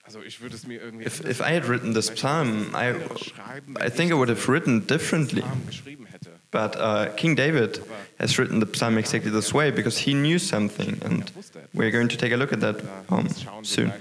Also 0.06 0.20
ich 0.22 0.40
würde 0.42 0.54
es 0.54 0.66
mir 0.66 0.82
irgendwie 0.82 1.06
if, 1.06 1.24
if 1.24 1.40
I 1.40 1.54
had 1.54 1.66
written 1.66 1.94
this 1.94 2.10
psalm, 2.14 2.74
I, 2.74 2.90
ich 2.90 2.96
es 2.96 3.02
anders 3.02 3.24
schreiben, 3.24 3.74
wenn 3.74 3.86
I 3.86 3.90
think 3.90 4.10
I 4.12 4.14
would 4.14 4.28
have 4.28 4.46
written 4.52 4.86
differently. 4.86 5.40
Psalm 5.40 5.66
geschrieben 5.66 6.06
hätte. 6.06 6.30
But 6.50 6.76
uh, 6.76 7.06
King 7.16 7.34
David 7.34 7.80
has 8.18 8.38
written 8.38 8.60
the 8.60 8.66
psalm 8.72 8.98
exactly 8.98 9.30
this 9.32 9.52
way 9.54 9.70
because 9.72 9.98
he 9.98 10.12
knew 10.12 10.38
something, 10.38 11.00
and 11.02 11.32
we're 11.72 11.90
going 11.90 12.08
to 12.10 12.16
take 12.16 12.32
a 12.32 12.36
look 12.36 12.52
at 12.52 12.60
that 12.60 12.76
um, 13.08 13.26
das 13.26 13.42
schauen 13.42 13.62
wir 13.62 13.64
soon. 13.64 13.92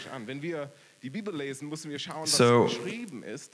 Gleich 1.10 1.10
an. 1.10 1.10
Wenn 1.10 1.10
wir 1.10 1.10
die 1.10 1.10
Bibel 1.10 1.36
lesen, 1.36 1.70
müssen 1.70 1.92
wir 1.92 2.00
schauen, 2.00 2.24
was 2.24 2.38
So. 2.38 2.70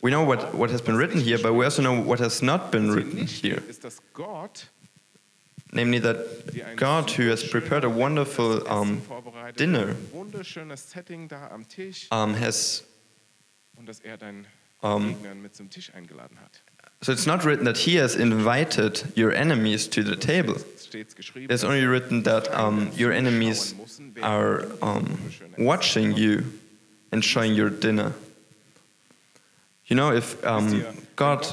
We 0.01 0.10
know 0.10 0.25
what, 0.25 0.53
what 0.53 0.72
has 0.72 0.82
been 0.82 0.98
written 0.98 1.20
here, 1.20 1.38
but 1.38 1.53
we 1.53 1.65
also 1.65 1.82
know 1.82 1.94
what 1.94 2.20
has 2.20 2.41
not 2.41 2.72
been 2.72 2.91
written 2.91 3.25
here. 3.25 3.58
steht, 3.58 3.70
ist, 3.70 3.84
dass 3.84 4.01
Gott 4.13 4.68
Namely, 5.72 6.00
that 6.00 6.77
God, 6.77 7.12
who 7.12 7.29
has 7.29 7.44
prepared 7.44 7.84
a 7.84 7.89
wonderful 7.89 8.68
um, 8.68 9.03
dinner, 9.56 9.89
ein 9.89 10.12
wunderschönes 10.12 10.89
Setting 10.89 11.27
da 11.27 11.48
am 11.51 11.68
Tisch 11.68 12.08
um, 12.12 12.34
has. 12.34 12.84
er 14.03 14.18
Um, 14.82 15.10
Gegnern 15.10 15.41
mit 15.41 15.53
zum 15.56 15.70
Tisch 15.70 15.94
eingeladen 15.94 16.39
hat. 16.39 16.62
So 17.01 17.12
it's 17.12 17.25
not 17.25 17.46
written 17.46 17.65
that 17.65 17.77
he 17.77 17.98
has 17.98 18.15
invited 18.15 19.06
your 19.15 19.32
enemies 19.34 19.89
to 19.89 20.01
the 20.03 20.15
table. 20.15 20.56
Es 20.56 20.86
steht 20.86 21.15
geschrieben, 21.15 21.53
It's 21.53 21.63
only 21.63 21.86
written 21.86 22.24
that 22.24 22.48
um, 22.53 22.89
your 22.98 23.12
enemies 23.12 23.75
are 24.22 24.65
um, 24.82 25.20
watching 25.58 26.13
you 26.15 26.44
and 27.12 27.24
showing 27.24 27.54
your 27.54 27.70
dinner. 27.70 28.13
You 29.88 29.96
know, 29.96 30.12
if 30.12 30.46
um, 30.46 30.84
God 31.16 31.46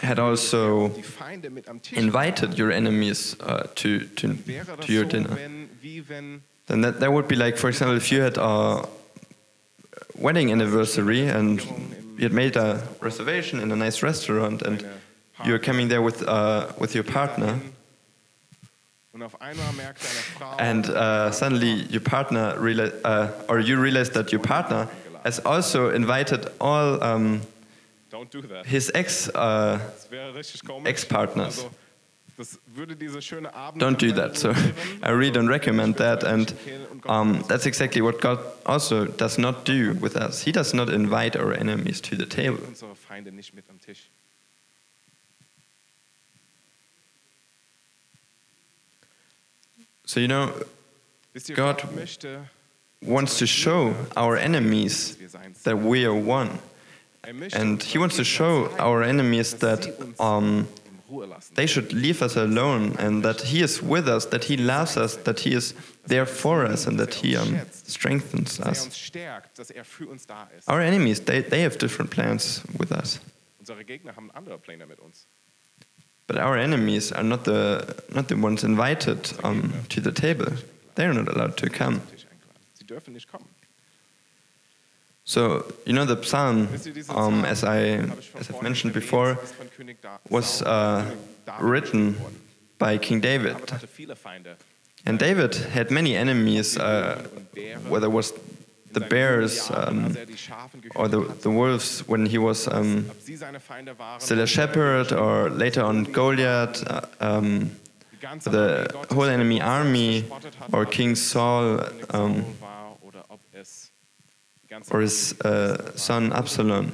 had 0.00 0.18
also 0.18 0.88
die 0.88 1.02
Feinde 1.02 1.50
mit 1.50 1.68
am 1.68 1.80
Tisch 1.80 1.98
invited 1.98 2.58
your 2.58 2.70
enemies 2.70 3.34
uh, 3.40 3.66
to, 3.76 4.00
to, 4.00 4.34
to 4.80 4.92
your 4.92 5.04
dinner, 5.04 5.34
wenn, 5.34 5.68
wie 5.80 6.02
wenn 6.06 6.42
then 6.66 6.82
that, 6.82 7.00
that 7.00 7.12
would 7.12 7.28
be 7.28 7.34
like, 7.34 7.56
for 7.56 7.68
example, 7.68 7.96
if 7.96 8.12
you 8.12 8.20
had 8.20 8.36
a 8.38 8.86
wedding 10.14 10.52
anniversary 10.52 11.26
and 11.26 11.60
you 12.16 12.22
had 12.22 12.32
made 12.32 12.56
a 12.56 12.82
reservation 13.00 13.58
in 13.58 13.72
a 13.72 13.76
nice 13.76 14.02
restaurant 14.02 14.62
and 14.62 14.84
you're 15.44 15.58
coming 15.58 15.88
there 15.88 16.02
with, 16.02 16.22
uh, 16.28 16.68
with 16.78 16.94
your 16.94 17.04
partner 17.04 17.58
and 20.58 20.88
uh, 20.88 21.30
suddenly 21.30 21.86
your 21.90 22.00
partner 22.00 22.54
reali- 22.58 22.92
uh, 23.04 23.28
or 23.48 23.60
you 23.60 23.78
realize 23.78 24.10
that 24.10 24.32
your 24.32 24.40
partner 24.40 24.88
has 25.24 25.38
also 25.40 25.90
invited 25.90 26.50
all 26.60 27.02
um, 27.02 27.42
don't 28.10 28.30
do 28.30 28.40
that. 28.42 28.66
his 28.66 28.90
ex 28.94 29.28
uh, 29.28 29.78
Das 29.78 30.10
wäre 30.10 30.34
richtig 30.34 30.64
komisch. 30.64 30.88
Ex-Partners. 30.88 31.58
Also, 31.58 31.70
das 32.38 32.58
würde 32.74 32.96
diese 32.96 33.20
schöne 33.20 33.52
Abend 33.54 33.82
don't 33.82 33.98
do 34.00 34.12
that. 34.12 34.36
So 34.38 34.50
i 35.02 35.10
really 35.10 35.30
don't 35.30 35.48
recommend 35.48 35.98
that. 35.98 36.24
And 36.24 36.54
um, 37.06 37.44
that's 37.48 37.66
exactly 37.66 38.00
what 38.00 38.20
god 38.20 38.38
also 38.64 39.04
does 39.04 39.36
not 39.38 39.66
do 39.66 39.94
with 40.00 40.16
us. 40.16 40.42
He 40.42 40.52
does 40.52 40.72
not 40.72 40.88
invite 40.88 41.36
our 41.36 41.52
enemies 41.52 42.00
to 42.02 42.16
the 42.16 42.26
table 42.26 42.58
unsere 42.66 42.96
Feinde 42.96 43.30
nicht 43.32 43.54
mit 43.54 43.64
am 43.68 43.78
Tisch. 43.78 44.10
So 50.04 50.20
you 50.20 50.28
know 50.28 50.50
Wisst 51.34 51.48
ihr, 51.48 51.56
Gott 51.56 51.82
Gott 51.82 51.94
möchte, 51.94 52.48
wants 53.00 53.38
to 53.38 53.46
show 53.46 53.94
our 54.16 54.36
enemies 54.36 55.10
dass 55.10 55.20
wir 55.20 55.28
sein 55.28 55.54
that 55.64 55.76
we 55.76 56.04
are 56.06 56.14
one 56.14 56.50
and 57.52 57.82
he 57.82 57.98
wants 57.98 58.16
to 58.16 58.24
show 58.24 58.68
our 58.78 59.02
enemies 59.02 59.54
that 59.58 59.88
um, 60.18 60.66
in 60.84 60.98
Ruhe 61.08 61.26
lassen. 61.26 61.54
they 61.54 61.66
should 61.66 61.92
leave 61.92 62.20
us 62.22 62.36
alone 62.36 62.94
and 62.98 63.22
that 63.24 63.40
he 63.42 63.62
is 63.62 63.80
with 63.82 64.08
us 64.08 64.26
that 64.26 64.44
he 64.44 64.56
loves 64.56 64.96
us 64.96 65.16
that 65.24 65.40
he 65.40 65.54
is 65.54 65.74
there 66.06 66.26
for 66.26 66.64
us 66.66 66.86
and 66.86 66.98
that 66.98 67.14
he 67.14 67.36
um, 67.36 67.56
strengthens 67.86 68.58
er 68.60 68.70
us 68.70 68.84
uns 68.84 68.98
stärkt, 68.98 69.58
dass 69.58 69.70
er 69.70 69.84
für 69.84 70.08
uns 70.08 70.26
da 70.26 70.48
ist. 70.58 70.68
our 70.68 70.80
enemies 70.80 71.20
they, 71.24 71.40
they 71.42 71.62
have 71.62 71.78
different 71.78 72.10
plans 72.10 72.62
with 72.78 72.90
us 72.92 73.20
Unsere 73.60 73.84
Gegner 73.84 74.16
haben 74.16 74.28
andere 74.32 74.58
Pläne 74.58 74.86
mit 74.86 74.98
uns. 74.98 75.28
But 76.26 76.38
our 76.38 76.56
enemies 76.56 77.12
are 77.12 77.24
not 77.24 77.44
the 77.44 77.94
not 78.14 78.28
the 78.28 78.36
ones 78.36 78.64
invited 78.64 79.32
um, 79.44 79.72
to 79.88 80.00
the 80.00 80.12
table. 80.12 80.46
They're 80.94 81.12
not 81.12 81.28
allowed 81.28 81.56
to 81.58 81.68
come. 81.68 82.00
So 85.24 85.64
you 85.86 85.92
know 85.92 86.04
the 86.04 86.22
psalm, 86.22 86.68
um, 87.08 87.44
as 87.44 87.64
I 87.64 87.78
as 88.38 88.50
I've 88.50 88.62
mentioned 88.62 88.92
before, 88.94 89.38
was 90.28 90.62
uh, 90.62 91.14
written 91.60 92.16
by 92.78 92.98
King 92.98 93.20
David. 93.20 93.56
And 95.04 95.18
David 95.18 95.54
had 95.54 95.90
many 95.90 96.16
enemies, 96.16 96.76
uh, 96.76 97.26
whether 97.88 98.06
it 98.06 98.12
was 98.12 98.32
the 98.92 99.00
bears 99.00 99.70
um, 99.70 100.16
or 100.94 101.08
the, 101.08 101.20
the 101.42 101.50
wolves 101.50 102.00
when 102.08 102.26
he 102.26 102.38
was 102.38 102.68
um, 102.68 103.10
still 104.18 104.40
a 104.40 104.46
shepherd, 104.46 105.12
or 105.12 105.50
later 105.50 105.82
on 105.82 106.04
Goliath, 106.04 106.86
uh, 106.88 107.00
um, 107.20 107.70
the 108.44 108.88
whole 109.10 109.24
enemy 109.24 109.60
army, 109.60 110.24
or 110.72 110.86
King 110.86 111.14
Saul, 111.14 111.80
um, 112.10 112.44
or 114.90 115.00
his 115.00 115.34
uh, 115.40 115.96
son 115.96 116.32
Absalom. 116.32 116.92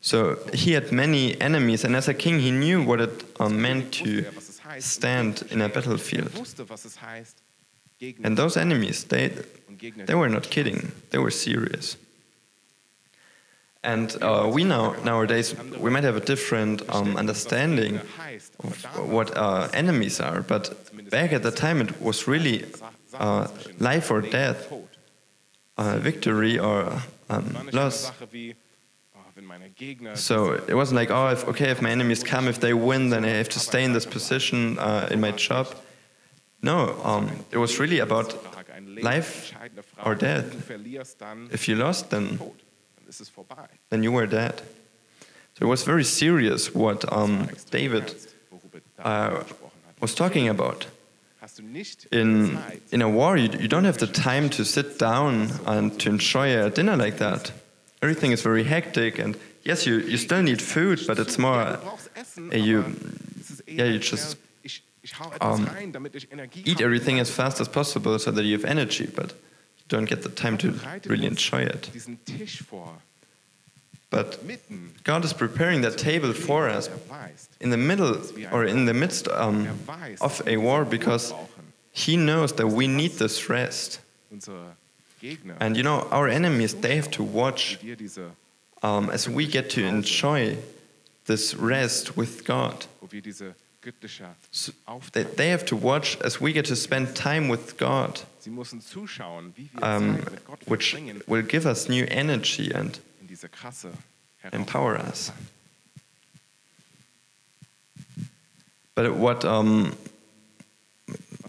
So 0.00 0.38
he 0.54 0.72
had 0.72 0.92
many 0.92 1.38
enemies, 1.40 1.84
and 1.84 1.94
as 1.94 2.08
a 2.08 2.14
king, 2.14 2.40
he 2.40 2.50
knew 2.50 2.82
what 2.82 3.00
it 3.00 3.24
um, 3.38 3.60
meant 3.60 3.92
to 3.94 4.24
stand 4.78 5.42
in 5.50 5.60
a 5.60 5.68
battlefield. 5.68 6.32
And 8.24 8.36
those 8.38 8.56
enemies, 8.56 9.04
they, 9.04 9.30
they 10.06 10.14
were 10.14 10.28
not 10.28 10.50
kidding, 10.50 10.92
they 11.10 11.18
were 11.18 11.30
serious. 11.30 11.96
And 13.82 14.14
uh, 14.22 14.50
we 14.52 14.64
now, 14.64 14.94
nowadays, 15.04 15.54
we 15.78 15.90
might 15.90 16.04
have 16.04 16.16
a 16.16 16.20
different 16.20 16.82
um, 16.90 17.16
understanding 17.16 18.00
of 18.62 18.84
what 19.08 19.34
uh, 19.34 19.68
enemies 19.72 20.20
are, 20.20 20.42
but 20.42 20.74
back 21.10 21.32
at 21.32 21.42
the 21.42 21.50
time, 21.50 21.80
it 21.80 22.00
was 22.00 22.28
really 22.28 22.66
uh, 23.14 23.48
life 23.78 24.10
or 24.10 24.20
death, 24.20 24.70
uh, 25.78 25.96
victory 25.96 26.58
or 26.58 26.92
um, 27.30 27.56
loss. 27.72 28.12
So 30.14 30.52
it 30.52 30.74
wasn't 30.74 30.96
like, 30.96 31.10
oh, 31.10 31.28
if, 31.28 31.48
okay, 31.48 31.70
if 31.70 31.80
my 31.80 31.90
enemies 31.90 32.22
come, 32.22 32.48
if 32.48 32.60
they 32.60 32.74
win, 32.74 33.08
then 33.08 33.24
I 33.24 33.28
have 33.28 33.48
to 33.50 33.58
stay 33.58 33.82
in 33.84 33.94
this 33.94 34.04
position 34.04 34.78
uh, 34.78 35.08
in 35.10 35.20
my 35.20 35.30
job. 35.32 35.74
No, 36.62 37.00
um, 37.02 37.30
it 37.50 37.56
was 37.56 37.78
really 37.78 38.00
about 38.00 38.36
life. 39.02 39.54
Or 40.04 40.14
death. 40.14 40.50
Wenn 40.50 40.50
du 40.50 40.66
verlierst, 40.66 41.20
dann 41.20 41.50
if 41.52 41.68
you 41.68 41.76
lost, 41.76 42.10
then 42.10 42.38
tot. 42.38 42.54
Dann 42.96 43.08
ist 43.08 43.20
es 43.20 43.28
vorbei. 43.28 43.68
then 43.90 44.02
you 44.02 44.12
were 44.12 44.26
dead. 44.26 44.62
So 45.58 45.66
it 45.66 45.68
was 45.68 45.82
very 45.82 46.04
serious 46.04 46.74
what 46.74 47.04
um, 47.12 47.48
David 47.70 48.04
uh, 48.98 49.30
David 49.30 49.46
gesprochen 49.46 49.80
hat. 49.86 50.00
was 50.00 50.14
talking 50.14 50.48
about. 50.48 50.86
Hast 51.40 51.58
du 51.58 51.62
nicht 51.62 52.06
In 52.12 52.58
in 52.90 53.02
a 53.02 53.08
war, 53.08 53.36
you, 53.36 53.50
you 53.58 53.68
don't 53.68 53.84
have 53.84 53.98
the 53.98 54.06
time 54.06 54.48
to 54.50 54.64
sit 54.64 54.98
down 54.98 55.50
and 55.66 55.98
to 56.00 56.10
enjoy 56.10 56.54
a 56.54 56.70
dinner 56.70 56.96
like 56.96 57.18
that. 57.18 57.52
Everything 58.02 58.32
is 58.32 58.42
very 58.42 58.64
hectic, 58.64 59.18
and 59.18 59.36
yes, 59.62 59.86
you, 59.86 59.98
you 59.98 60.16
still 60.16 60.42
need 60.42 60.62
food, 60.62 61.06
but 61.06 61.18
it's 61.18 61.38
more 61.38 61.64
du 61.64 61.78
brauchst 61.78 62.10
Essen, 62.14 62.50
uh, 62.50 62.56
you 62.56 62.84
ist 63.40 63.62
yeah, 63.66 63.84
you 63.84 63.98
just, 63.98 64.36
eher, 64.36 64.38
ich, 64.62 64.82
ich 65.02 65.18
hau 65.18 65.30
etwas 65.32 65.58
um, 65.58 65.66
rein, 65.66 65.92
damit 65.92 66.14
ich 66.14 66.30
Energie 66.32 66.62
eat 66.64 66.80
everything 66.80 67.20
as 67.20 67.30
fast 67.30 67.60
as 67.60 67.68
possible 67.68 68.18
so 68.18 68.30
that 68.30 68.44
you 68.44 68.56
have 68.56 68.64
energy, 68.64 69.06
but 69.06 69.34
don't 69.90 70.08
get 70.08 70.22
the 70.22 70.30
time 70.30 70.56
to 70.56 70.72
really 71.06 71.26
enjoy 71.26 71.60
it. 71.60 71.90
diesen 71.92 72.18
Tisch 72.24 72.62
vor, 72.62 73.02
But 74.10 74.38
God 75.04 75.24
is 75.24 75.32
preparing 75.32 75.82
that 75.82 75.96
table 75.98 76.32
for 76.32 76.68
us 76.68 76.88
in 77.60 77.70
the 77.70 77.76
middle 77.76 78.16
or 78.50 78.64
in 78.64 78.86
the 78.86 78.94
midst 78.94 79.28
um, 79.28 79.68
of 80.20 80.42
a 80.46 80.56
war 80.56 80.84
because. 80.84 81.34
He 81.92 82.16
knows 82.16 82.52
that 82.52 82.68
we 82.68 82.86
need 82.86 83.18
this 83.18 83.48
rest. 83.48 84.00
And 85.58 85.76
you 85.76 85.82
know, 85.82 86.06
our 86.10 86.28
enemies, 86.28 86.74
they 86.74 86.96
have 86.96 87.10
to 87.10 87.22
watch 87.22 87.78
wie 87.82 87.88
wir 87.88 87.96
diese, 87.96 88.30
um, 88.82 89.10
as 89.10 89.28
we 89.28 89.46
get 89.46 89.70
to 89.70 89.84
enjoy 89.84 90.56
this 91.26 91.54
rest 91.56 92.16
with 92.16 92.44
God. 92.44 92.86
Wo 93.80 93.86
wir 93.86 93.92
diese 93.92 94.20
göttliche 94.20 94.34
So 94.50 94.72
they, 95.12 95.50
have 95.50 95.64
to 95.66 95.76
watch 95.76 96.18
as 96.22 96.40
we 96.40 96.52
get 96.52 96.66
to 96.66 96.76
spend 96.76 97.14
time 97.14 97.48
with 97.48 97.76
God, 97.78 98.20
sie 98.40 98.50
müssen 98.50 98.80
zuschauen, 98.80 99.52
wie 99.56 99.70
wir 99.72 99.82
um, 99.82 100.18
which 100.66 100.96
will 101.26 101.42
give 101.42 101.66
us 101.66 101.88
new 101.88 102.04
energy 102.08 102.72
and 102.74 103.00
in 103.20 103.28
diese 103.28 103.48
krasse 103.48 103.92
empower 104.52 104.98
us. 104.98 105.32
But 108.94 109.16
what, 109.16 109.44
um, 109.44 109.96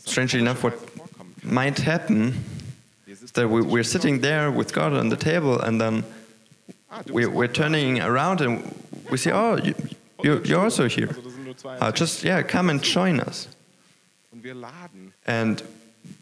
strangely 0.05 0.39
enough, 0.39 0.63
what 0.63 0.73
might 1.43 1.79
happen 1.79 2.35
is 3.07 3.31
that 3.33 3.49
we, 3.49 3.61
we're 3.61 3.83
sitting 3.83 4.21
there 4.21 4.51
with 4.51 4.73
God 4.73 4.93
on 4.93 5.09
the 5.09 5.17
table, 5.17 5.59
and 5.59 5.81
then 5.81 6.05
Ah, 6.93 7.01
we, 7.09 7.25
we're 7.25 7.47
turning 7.47 8.01
around 8.01 8.41
and 8.41 8.75
we 9.09 9.17
say, 9.17 9.31
"Oh, 9.31 9.55
you, 9.55 9.73
you, 10.23 10.41
you're 10.43 10.59
also 10.59 10.89
here. 10.89 11.07
Uh, 11.65 11.91
just 11.91 12.23
yeah, 12.23 12.41
come 12.43 12.69
and 12.69 12.81
join 12.81 13.19
us." 13.19 13.47
And 15.25 15.61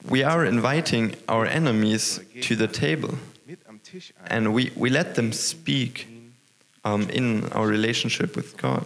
we 0.09 0.23
are 0.23 0.45
inviting 0.45 1.15
our 1.27 1.45
enemies 1.45 2.19
to 2.41 2.55
the 2.55 2.67
table, 2.67 3.17
and 4.27 4.53
we, 4.53 4.71
we 4.75 4.89
let 4.89 5.15
them 5.15 5.31
speak 5.31 6.07
in 6.09 6.19
um, 6.83 7.09
in 7.09 7.47
our 7.51 7.67
relationship 7.67 8.35
with 8.35 8.57
God. 8.57 8.85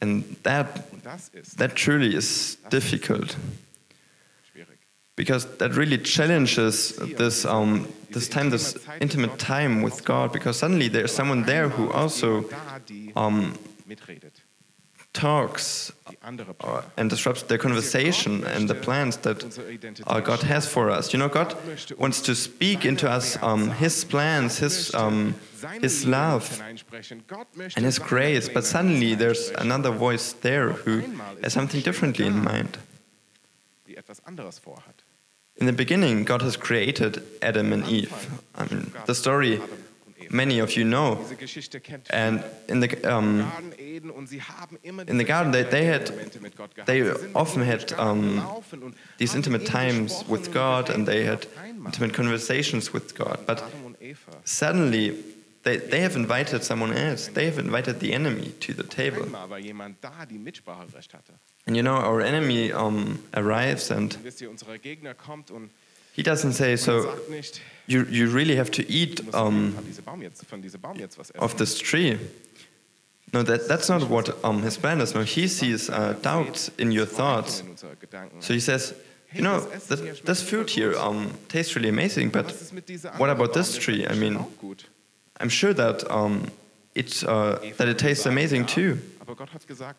And 0.00 0.36
that 0.42 0.90
that 1.56 1.74
truly 1.74 2.14
is 2.14 2.56
difficult. 2.70 3.36
Because 5.18 5.44
that 5.58 5.74
really 5.74 5.98
challenges 5.98 6.96
this 7.18 7.44
um, 7.44 7.88
this 8.10 8.28
time, 8.28 8.50
this 8.50 8.78
intimate 9.00 9.36
time 9.38 9.82
with 9.82 10.04
God. 10.04 10.32
Because 10.32 10.56
suddenly 10.56 10.88
there's 10.88 11.12
someone 11.12 11.42
there 11.42 11.68
who 11.68 11.90
also 11.90 12.44
um, 13.16 13.58
talks 15.12 15.92
uh, 16.60 16.82
and 16.96 17.10
disrupts 17.10 17.42
the 17.42 17.58
conversation 17.58 18.44
and 18.44 18.68
the 18.68 18.76
plans 18.76 19.16
that 19.18 19.38
uh, 20.06 20.20
God 20.20 20.40
has 20.42 20.68
for 20.68 20.88
us. 20.88 21.12
You 21.12 21.18
know, 21.18 21.28
God 21.28 21.56
wants 21.98 22.20
to 22.22 22.34
speak 22.36 22.84
into 22.84 23.10
us 23.10 23.36
um, 23.42 23.70
His 23.70 24.04
plans, 24.04 24.58
His 24.58 24.94
um, 24.94 25.34
His 25.80 26.06
love, 26.06 26.62
and 27.76 27.84
His 27.84 27.98
grace. 27.98 28.48
But 28.48 28.64
suddenly 28.64 29.16
there's 29.16 29.50
another 29.50 29.90
voice 29.90 30.32
there 30.32 30.70
who 30.84 31.02
has 31.42 31.52
something 31.52 31.80
differently 31.80 32.26
in 32.26 32.44
mind. 32.44 32.78
Etwas 33.98 34.24
anderes 34.24 34.58
vorhat. 34.58 35.04
In 35.56 35.66
the 35.66 35.72
beginning, 35.72 36.24
God 36.24 36.42
has 36.42 36.58
created 36.58 37.20
Adam 37.42 37.72
and 37.72 37.86
Eve. 37.88 38.12
I 38.54 38.72
mean, 38.72 38.92
the 39.06 39.14
story 39.14 39.60
many 40.30 40.60
of 40.60 40.76
you 40.76 40.84
know. 40.84 41.16
Diese 41.16 41.36
Geschichte 41.36 41.80
kennt 41.80 42.10
And 42.12 42.42
in 42.68 42.80
the 42.80 42.88
um, 43.04 43.40
Garten 43.40 43.72
Eden 43.78 44.10
und 44.10 44.28
sie 44.28 44.42
haben 44.42 44.78
immer 44.82 45.06
in 45.08 45.18
the 45.18 45.24
garden, 45.24 45.52
they, 45.52 45.64
they 45.64 45.86
had 45.86 46.10
Momente 46.10 46.40
mit 46.40 46.56
Gott 46.56 46.74
gehabt. 46.74 46.86
they 46.86 47.02
often 47.34 47.62
had 47.62 47.92
um, 47.98 48.42
these 49.18 49.34
intimate 49.34 49.64
times 49.66 50.24
with 50.28 50.52
God, 50.52 50.90
and 50.90 51.06
they 51.06 51.24
had 51.24 51.46
intimate 51.84 52.12
conversations 52.14 52.92
with 52.92 53.14
God. 53.14 53.38
But 53.46 53.62
Adam 53.62 53.86
und 53.86 53.96
Eva. 54.00 54.32
suddenly, 54.44 55.14
they, 55.62 55.78
they 55.78 56.00
have 56.00 56.16
invited 56.16 56.62
someone 56.62 56.92
else. 56.92 57.28
They 57.32 57.46
have 57.46 57.58
invited 57.58 58.00
the 58.00 58.12
enemy 58.12 58.52
to 58.60 58.72
the 58.72 58.84
table. 58.84 59.22
Einmal 59.22 59.48
war 59.50 59.58
jemand 59.58 59.96
da, 60.00 60.24
die 60.26 60.38
Mitspracherecht 60.38 61.12
hatte. 61.14 61.32
And 61.66 61.76
you 61.76 61.82
know, 61.82 61.96
our 61.96 62.20
enemy 62.20 62.72
um, 62.72 63.18
arrives, 63.34 63.90
and 63.90 64.14
Und 64.16 64.24
wisst 64.24 64.40
ihr, 64.40 64.50
unser 64.50 64.78
Gegner 64.78 65.14
kommt 65.14 65.50
und 65.50 65.70
he 66.14 66.22
doesn't 66.22 66.52
say, 66.52 66.72
er 66.72 66.78
"So 66.78 67.06
you 67.86 68.04
you 68.08 68.30
really 68.32 68.56
have 68.56 68.70
to 68.70 68.82
eat 68.88 69.20
um, 69.34 69.74
von 69.74 69.84
diesem 69.84 70.04
Baum 70.04 70.22
jetzt, 70.22 70.46
von 70.46 70.62
diesem 70.62 70.80
Baum 70.80 70.98
jetzt 70.98 71.18
was 71.18 71.30
essen. 71.30 71.40
of 71.42 71.56
this 71.56 71.76
tree." 71.76 72.18
No, 73.30 73.42
that, 73.42 73.68
that's 73.68 73.90
not 73.90 74.08
what 74.08 74.42
um, 74.42 74.62
his 74.62 74.78
plan 74.78 75.00
is. 75.00 75.14
No, 75.14 75.20
he 75.22 75.48
sees 75.48 75.90
uh, 75.90 76.14
doubts 76.22 76.70
in 76.78 76.90
your 76.90 77.04
thoughts. 77.06 77.60
in 77.60 77.68
unsere 77.68 77.94
Gedanken. 77.96 78.40
So 78.40 78.54
he 78.54 78.60
says, 78.60 78.94
you 79.34 79.42
know, 79.42 79.60
this, 79.60 80.20
this 80.22 80.42
food 80.42 80.70
here 80.70 80.96
um, 80.96 81.36
tastes 81.48 81.76
really 81.76 81.90
amazing, 81.90 82.30
but 82.30 82.46
Was 82.46 82.62
ist 82.62 82.72
mit 82.72 82.88
dieser 82.88 83.12
what 83.18 83.28
about 83.28 83.52
this 83.52 83.76
tree? 83.76 84.06
I 84.06 84.14
mean. 84.14 84.38
I'm 85.40 85.48
sure 85.48 85.72
that 85.74 86.08
um, 86.10 86.50
it 86.94 87.24
uh, 87.24 87.58
that 87.76 87.88
it 87.88 87.98
tastes 87.98 88.26
amazing 88.26 88.66
too. 88.66 88.98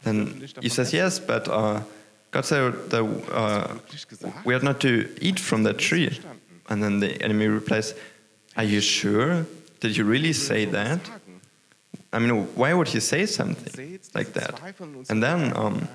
Nicht 0.06 0.58
he 0.62 0.70
says 0.70 0.92
yes, 0.94 1.20
but 1.20 1.48
uh, 1.48 1.82
God 2.32 2.46
said 2.46 2.90
that 2.90 3.04
uh, 3.32 3.76
we 4.46 4.54
are 4.54 4.64
not 4.64 4.80
to 4.82 5.08
eat 5.22 5.40
from 5.40 5.64
that 5.64 5.78
tree. 5.78 6.20
And 6.70 6.84
then 6.84 7.00
the 7.00 7.22
enemy 7.24 7.48
replies, 7.48 7.96
"Are 8.56 8.64
you 8.64 8.82
sure? 8.82 9.46
Did 9.80 9.98
you 9.98 10.04
really 10.04 10.34
say 10.34 10.66
that? 10.66 11.00
I 12.12 12.20
mean, 12.20 12.48
why 12.56 12.74
would 12.74 12.88
he 12.88 13.00
say 13.00 13.26
something 13.26 14.00
like 14.14 14.34
that?" 14.34 14.60
And 15.10 15.24
then 15.24 15.56
um, 15.56 15.88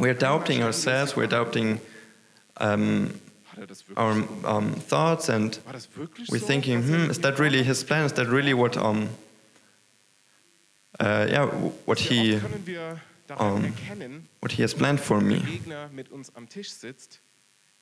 we're 0.00 0.18
doubting 0.18 0.62
ourselves. 0.62 1.14
We're 1.16 1.28
doubting 1.28 1.80
um, 2.56 3.20
Er 3.56 3.66
our 3.96 4.24
um, 4.44 4.74
thoughts 4.88 5.30
and 5.30 5.58
War 5.64 5.72
das 5.72 5.88
wirklich 5.96 6.28
we're 6.30 6.38
thinking, 6.38 6.82
hmm, 6.82 7.10
is 7.10 7.20
that 7.20 7.38
really 7.38 7.62
his 7.62 7.82
plan? 7.84 8.04
Is 8.04 8.12
that 8.14 8.28
really 8.28 8.54
what 8.54 8.76
um, 8.76 9.08
uh, 11.00 11.26
yeah, 11.28 11.46
what 11.86 11.98
he 11.98 12.36
oft 12.36 12.42
können 12.42 12.66
wir 12.66 13.00
daran 13.26 13.64
um, 13.64 14.28
what 14.40 14.52
he 14.52 14.62
has 14.62 14.74
planned 14.74 15.00
for 15.00 15.20
me. 15.20 15.38
der 15.38 15.46
Gegner 15.46 15.90
mit 15.92 16.10
uns 16.10 16.34
am 16.36 16.48
Tisch 16.48 16.70
sitzt, 16.70 17.20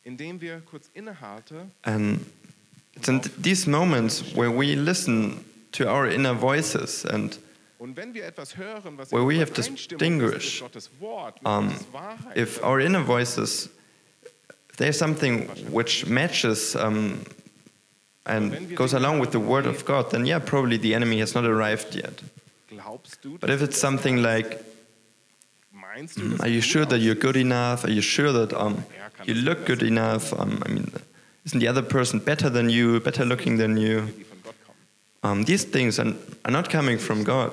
indem 0.04 0.40
wir 0.40 0.60
kurz 0.60 0.90
innehalten 0.94 1.72
And 1.82 2.24
it's 2.94 3.08
in 3.08 3.20
these 3.40 3.68
moments 3.68 4.22
where 4.36 4.50
we 4.50 4.76
listen 4.76 5.44
to 5.72 5.88
our 5.88 6.06
inner 6.06 6.34
voices 6.34 7.04
and 7.04 7.38
und 7.78 7.96
wenn 7.96 8.14
wir 8.14 8.24
etwas 8.24 8.56
hören, 8.56 8.96
was 8.96 9.12
Where 9.12 9.26
we 9.26 9.38
have 9.40 9.52
to 9.52 9.60
ist 9.60 9.90
distinguished, 9.90 10.62
mit 10.62 10.72
Gottes 10.72 10.90
Wort, 11.00 11.42
mit 11.42 11.46
um, 11.46 11.70
if 12.34 12.62
our 12.62 12.80
inner 12.80 13.04
voices, 13.04 13.68
if 14.74 14.78
there's 14.78 14.98
something 14.98 15.46
which 15.70 16.04
matches 16.04 16.74
um, 16.74 17.24
and 18.26 18.74
goes 18.74 18.92
along 18.92 19.20
with 19.20 19.30
the 19.30 19.38
word 19.38 19.66
of 19.66 19.84
God, 19.84 20.10
then 20.10 20.26
yeah, 20.26 20.40
probably 20.40 20.76
the 20.76 20.96
enemy 20.96 21.20
has 21.20 21.32
not 21.32 21.44
arrived 21.44 21.94
yet. 21.94 22.20
But 23.38 23.50
if 23.50 23.62
it's 23.62 23.78
something 23.78 24.20
like, 24.20 24.60
are 26.40 26.48
you 26.48 26.60
sure 26.60 26.84
that 26.86 26.98
you're 26.98 27.14
good 27.14 27.36
enough? 27.36 27.84
Are 27.84 27.90
you 27.92 28.00
sure 28.00 28.32
that 28.32 28.52
um, 28.52 28.84
you 29.22 29.34
look 29.34 29.64
good 29.64 29.84
enough? 29.84 30.32
Um, 30.32 30.60
I 30.66 30.72
mean, 30.72 30.90
isn't 31.44 31.60
the 31.60 31.68
other 31.68 31.82
person 31.82 32.18
better 32.18 32.50
than 32.50 32.68
you, 32.68 32.98
better 32.98 33.24
looking 33.24 33.58
than 33.58 33.76
you? 33.76 34.00
die 34.00 34.24
von 34.28 34.38
Gott 34.42 34.56
kommen. 34.66 35.38
Um, 35.38 35.44
these 35.44 35.66
things 35.70 36.00
are, 36.00 36.12
are 36.44 36.50
not 36.50 36.68
coming 36.68 36.98
from 36.98 37.22
God. 37.22 37.52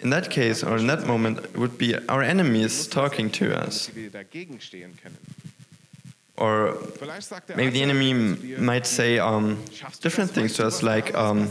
In 0.00 0.10
that 0.10 0.30
case, 0.30 0.62
or 0.62 0.76
in 0.76 0.86
that 0.88 1.06
moment, 1.06 1.38
it 1.38 1.56
would 1.56 1.78
be 1.78 1.96
our 2.08 2.22
enemies 2.22 2.86
talking 2.86 3.30
to 3.30 3.56
us. 3.56 3.90
Or 6.36 6.76
maybe 7.56 7.70
the 7.70 7.82
enemy 7.82 8.12
might 8.58 8.86
say 8.86 9.18
um, 9.18 9.58
different 10.02 10.30
things 10.30 10.52
to 10.54 10.66
us, 10.66 10.82
like, 10.82 11.14
um. 11.14 11.48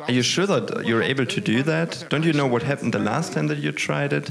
Are 0.00 0.12
you 0.12 0.20
sure 0.20 0.46
that 0.46 0.84
you're 0.86 1.02
able 1.02 1.24
to 1.24 1.40
do 1.40 1.62
that? 1.62 2.04
Don't 2.10 2.24
you 2.24 2.34
know 2.34 2.46
what 2.46 2.62
happened 2.62 2.92
the 2.92 2.98
last 2.98 3.32
time 3.32 3.46
that 3.46 3.58
you 3.58 3.72
tried 3.72 4.12
it? 4.12 4.30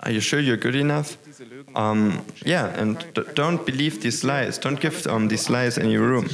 Are 0.00 0.10
you 0.10 0.18
sure 0.18 0.40
you're 0.40 0.56
good 0.56 0.74
enough? 0.74 1.16
Um, 1.76 2.24
yeah, 2.44 2.66
and 2.80 2.98
don't 3.34 3.64
believe 3.64 4.02
these 4.02 4.24
lies. 4.24 4.58
Don't 4.58 4.80
give 4.80 5.06
um, 5.06 5.28
these 5.28 5.48
lies 5.48 5.78
8, 5.78 5.84
any 5.84 5.96
room. 5.96 6.28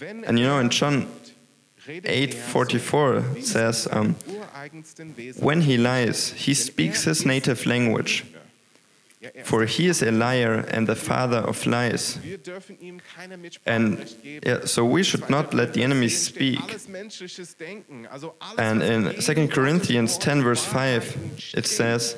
And 0.00 0.36
you 0.36 0.46
know, 0.46 0.58
in 0.58 0.70
John 0.70 1.08
8:44 1.86 3.42
says, 3.42 3.88
um, 3.90 4.16
When 5.38 5.60
he 5.62 5.76
lies, 5.76 6.32
he 6.32 6.54
speaks 6.54 7.04
his 7.04 7.26
native 7.26 7.66
language, 7.66 8.24
for 9.44 9.66
he 9.66 9.88
is 9.88 10.02
a 10.02 10.10
liar 10.10 10.64
and 10.70 10.86
the 10.86 10.94
father 10.94 11.38
of 11.38 11.66
lies. 11.66 12.18
And 13.66 14.14
yeah, 14.22 14.64
so 14.64 14.84
we 14.84 15.02
should 15.02 15.28
not 15.28 15.52
let 15.52 15.74
the 15.74 15.82
enemy 15.82 16.08
speak. 16.08 16.60
And 18.58 18.82
in 18.82 19.20
2 19.20 19.48
Corinthians 19.48 20.12
Wort 20.12 20.22
10, 20.22 20.42
verse 20.42 20.64
5, 20.64 21.52
it 21.54 21.66
says, 21.66 22.16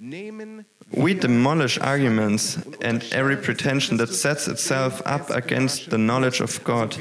We 0.00 1.14
demolish 1.14 1.78
arguments 1.78 2.58
and 2.80 3.04
every 3.12 3.36
pretension 3.36 3.98
that 3.98 4.08
sets 4.08 4.48
itself 4.48 5.02
up 5.04 5.28
against 5.30 5.90
the 5.90 5.98
knowledge 5.98 6.40
of 6.40 6.62
God. 6.64 6.96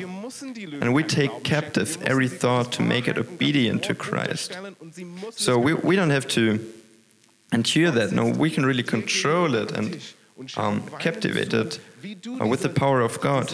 And 0.82 0.93
we 0.93 1.04
take 1.04 1.43
captive 1.43 1.97
every 2.04 2.27
thought 2.27 2.71
to 2.73 2.82
make 2.82 3.08
it 3.08 3.17
obedient 3.17 3.84
to 3.84 3.95
Christ. 3.95 4.58
So 5.32 5.58
we, 5.58 5.73
we 5.73 5.95
don't 5.95 6.10
have 6.10 6.27
to 6.30 6.60
endure 7.51 7.91
that. 7.91 8.12
No, 8.12 8.30
we 8.30 8.49
can 8.49 8.65
really 8.65 8.84
control 8.84 9.56
it 9.56 9.71
and 9.71 10.01
um, 10.58 10.84
captivate 10.99 11.54
it 11.54 11.80
uh, 12.39 12.47
with 12.47 12.62
the 12.62 12.69
power 12.69 13.01
of 13.01 13.19
God. 13.21 13.54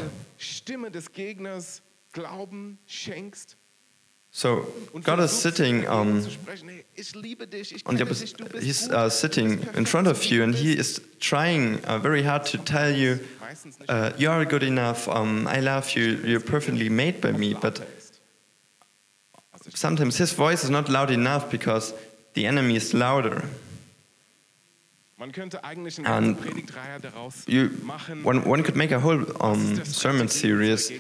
So 4.32 4.68
God 5.04 5.20
is 5.20 5.32
sitting 5.32 5.88
um, 5.88 6.22
zu 6.22 6.30
sprechen, 6.32 6.70
hey, 6.70 6.84
ich 6.96 7.16
liebe 7.16 7.48
dich, 7.48 7.74
ich 7.74 7.86
on 7.88 7.98
the 7.98 8.04
kenne 8.04 8.12
oppos- 8.12 8.20
dich, 8.22 8.34
du 8.36 8.46
bist 8.46 8.64
he's 8.64 8.90
uh, 8.90 9.10
sitting 9.10 9.60
in 9.76 9.86
front 9.86 10.08
of 10.08 10.24
you 10.26 10.44
and 10.44 10.54
he 10.54 10.74
is 10.74 11.02
trying 11.20 11.80
uh, 11.86 11.98
very 11.98 12.22
hard 12.24 12.46
to 12.46 12.58
tell 12.58 12.92
you 12.92 13.20
uh, 13.90 14.12
you 14.18 14.30
are 14.30 14.46
good 14.46 14.62
enough 14.64 15.08
um, 15.08 15.48
i 15.48 15.60
love 15.60 15.96
you 15.96 16.18
you're 16.24 16.40
perfectly 16.44 16.90
made 16.90 17.20
by 17.22 17.32
me 17.32 17.54
but 17.56 17.80
lauter 17.80 17.88
ist. 17.98 18.20
Also 19.54 19.70
ich- 19.70 19.78
sometimes 19.78 20.18
his 20.18 20.34
voice 20.34 20.64
is 20.64 20.70
not 20.70 20.88
loud 20.90 21.10
enough 21.10 21.50
because 21.50 21.94
the 22.36 22.46
enemy 22.46 22.76
is 22.76 22.94
louder 22.94 23.32
Man 23.32 23.42
könnte 23.42 23.46
eigentlich 23.46 23.46
einen 24.60 25.07
And 25.20 25.34
ganzen 25.34 25.60
Predigtreihe 26.36 27.00
daraus 27.02 27.48
you 27.48 27.70
one, 28.24 28.46
one 28.46 28.62
could 28.62 28.76
make 28.76 28.92
a 28.92 29.00
whole 29.00 29.26
um, 29.42 29.84
sermon 29.84 30.28
series 30.28 30.92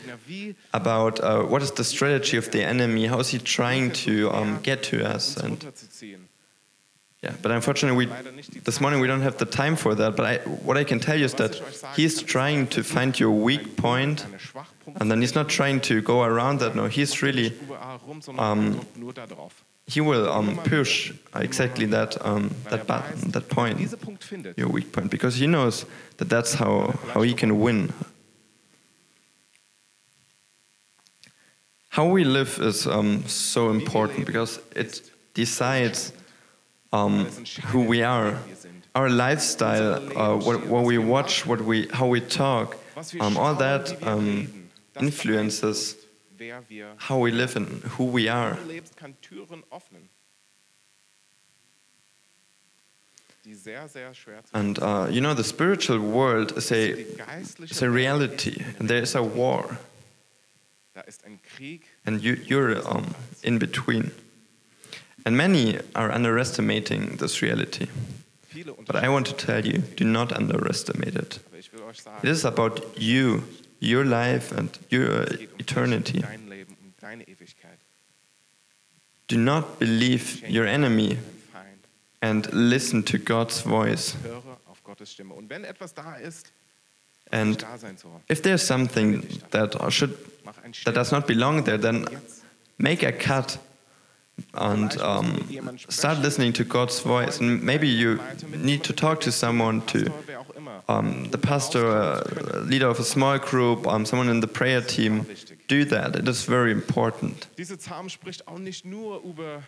about 0.73 1.19
uh, 1.19 1.43
what 1.43 1.62
is 1.62 1.71
the 1.71 1.84
strategy 1.84 2.36
of 2.36 2.49
the 2.49 2.63
enemy? 2.63 3.06
How 3.06 3.19
is 3.19 3.30
he 3.30 3.38
trying 3.38 3.91
to 4.06 4.32
um, 4.32 4.56
er 4.56 4.60
get 4.63 4.82
to 4.84 5.06
us 5.06 5.38
and 5.38 5.63
yeah 7.21 7.34
but 7.43 7.51
unfortunately 7.51 7.95
we 7.95 8.12
Leider 8.12 8.32
nicht 8.32 8.56
die 8.56 8.62
this 8.63 8.82
morning 8.82 9.01
we 9.01 9.08
don't 9.08 9.21
have 9.21 9.38
the 9.38 9.45
time 9.45 9.75
for 9.75 9.95
that 9.95 10.15
but 10.15 10.25
I, 10.25 10.38
what 10.65 10.77
i 10.77 10.84
can 10.84 10.99
tell 10.99 11.17
you 11.17 11.25
is 11.25 11.34
that 11.36 11.56
he's 11.95 12.21
trying 12.21 12.67
to 12.67 12.84
find 12.84 13.19
your 13.19 13.32
weak 13.32 13.75
point 13.75 14.25
and 14.99 15.12
then 15.12 15.21
he's 15.21 15.36
not 15.36 15.47
trying 15.49 15.80
to 15.82 16.01
go 16.01 16.23
around 16.23 16.60
that 16.60 16.75
no 16.75 16.88
he's 16.88 17.21
really 17.21 17.53
rum, 18.08 18.21
sondern 18.21 18.39
um, 18.39 18.82
drückt 19.88 20.06
nur 20.06 20.15
da 20.15 20.23
drauf. 20.23 20.28
he 20.28 20.28
will 20.28 20.30
um, 20.30 20.58
push 20.58 21.13
exactly 21.36 21.86
that 21.88 22.17
um, 22.26 22.50
that 22.69 22.86
button 22.88 23.32
that 23.32 23.47
point 23.47 23.78
diesen 23.78 24.00
Punkt 24.00 24.23
findet, 24.23 24.58
your 24.58 24.69
weak 24.69 24.91
point 24.91 25.10
because 25.10 25.36
he 25.36 25.47
knows 25.47 25.86
that 26.17 26.30
that's 26.30 26.54
how 26.56 26.93
how 27.13 27.23
he 27.23 27.34
can 27.34 27.60
win 27.60 27.93
how 31.89 32.06
we 32.06 32.23
live 32.23 32.60
is 32.60 32.86
um, 32.86 33.23
so 33.28 33.69
important 33.69 34.26
because 34.26 34.60
it 34.76 35.02
decides 35.34 36.12
um, 36.91 37.26
who 37.71 37.82
we 37.82 38.04
are 38.04 38.38
our 38.93 39.10
lifestyle 39.10 39.95
uh, 40.17 40.36
what, 40.36 40.65
what 40.67 40.84
we 40.84 40.97
watch 40.97 41.45
what 41.45 41.62
we 41.62 41.88
how 41.93 42.08
we 42.08 42.19
talk 42.21 42.76
um, 43.19 43.38
all 43.38 43.56
that 43.56 43.95
um, 44.04 44.47
influences 45.00 45.95
beeinflusst, 45.97 45.97
wer 45.97 46.06
wir 46.06 46.07
how 46.97 47.19
we 47.19 47.32
live 47.32 47.56
and 47.56 47.67
who 47.97 48.06
we 48.06 48.30
are. 48.30 48.56
du 48.56 48.71
lebst, 48.71 48.97
kann 48.97 49.15
Türen 49.21 49.63
öffnen, 49.71 50.10
die 53.45 53.54
sehr, 53.56 53.88
sehr 53.88 54.13
schwer 54.13 54.43
zu 54.43 54.54
and 54.54 54.80
uh, 54.80 55.08
you 55.10 55.21
know 55.21 55.34
the 55.34 55.43
spiritual 55.43 56.00
world 56.00 56.52
is 56.58 56.71
a 56.71 57.06
It's 57.60 57.82
a 57.82 57.89
reality, 57.89 58.63
and 58.80 58.89
there 58.89 59.02
is 59.02 59.15
a 59.15 59.23
war, 59.23 59.78
Da 60.93 61.02
ist 61.02 61.23
Krieg, 61.56 61.82
and 62.06 62.21
you, 62.21 62.36
you're 62.45 62.82
um, 62.88 63.13
in 63.43 63.60
between. 63.60 64.12
And 65.26 65.36
many 65.36 65.78
are 65.93 66.12
underestimating 66.12 67.17
this 67.17 67.41
reality. 67.41 67.88
But 68.86 68.95
I 68.95 69.10
want 69.10 69.28
to 69.28 69.34
tell 69.34 69.65
you 69.65 69.80
do 69.95 70.06
not 70.06 70.32
underestimate 70.32 71.15
it. 71.15 71.39
Aber 71.47 71.58
ich 71.60 71.71
will 71.71 71.84
euch 71.84 71.97
It 72.23 72.30
is 72.30 72.45
about 72.45 72.82
you, 72.97 73.43
your 73.80 74.06
life, 74.06 74.52
and 74.52 74.70
your 74.90 75.26
dich, 75.26 75.50
eternity. 75.60 76.24
Do 79.28 79.38
not 79.38 79.80
believe 79.80 80.48
your 80.48 80.66
enemy 80.66 81.18
and 82.22 82.52
listen 82.54 83.04
to 83.04 83.18
God's 83.18 83.62
voice. 83.62 84.16
And 87.32 87.66
if 88.30 88.42
there's 88.42 88.63
something 88.63 89.28
that 89.52 89.76
should 89.92 90.18
that 90.86 90.96
does 90.96 91.12
not 91.12 91.28
belong 91.28 91.63
there, 91.63 91.78
then 91.78 92.06
make 92.78 93.04
a 93.04 93.12
cut 93.12 93.58
and 94.54 95.00
um, 95.02 95.43
start 95.89 96.19
listening 96.19 96.54
to 96.54 96.63
God's 96.63 97.00
voice. 97.00 97.39
And 97.39 97.62
maybe 97.63 97.88
you 97.88 98.19
need 98.56 98.84
to 98.86 98.93
talk 98.93 99.19
to 99.21 99.32
someone 99.32 99.82
to 99.88 100.06
Pastor, 100.06 100.23
wer 100.28 100.39
auch 100.39 100.50
immer. 100.56 100.84
um, 100.89 101.30
the 101.32 101.38
pastor, 101.38 101.86
uh, 101.88 102.62
leader 102.65 102.88
of 102.89 103.00
a 103.00 103.04
small 103.04 103.38
group, 103.39 103.86
um, 103.88 104.06
someone 104.06 104.30
in 104.30 104.39
the 104.41 104.47
prayer 104.47 104.82
team. 104.82 105.26
Do 105.67 105.84
that. 105.86 106.15
It 106.15 106.28
is 106.28 106.43
very 106.45 106.71
important. 106.71 107.47
Diese 107.58 107.78
Psalm 107.78 108.10
spricht 108.10 108.47
auch 108.47 108.58
nicht 108.58 108.86
nur 108.86 109.21
über 109.23 109.63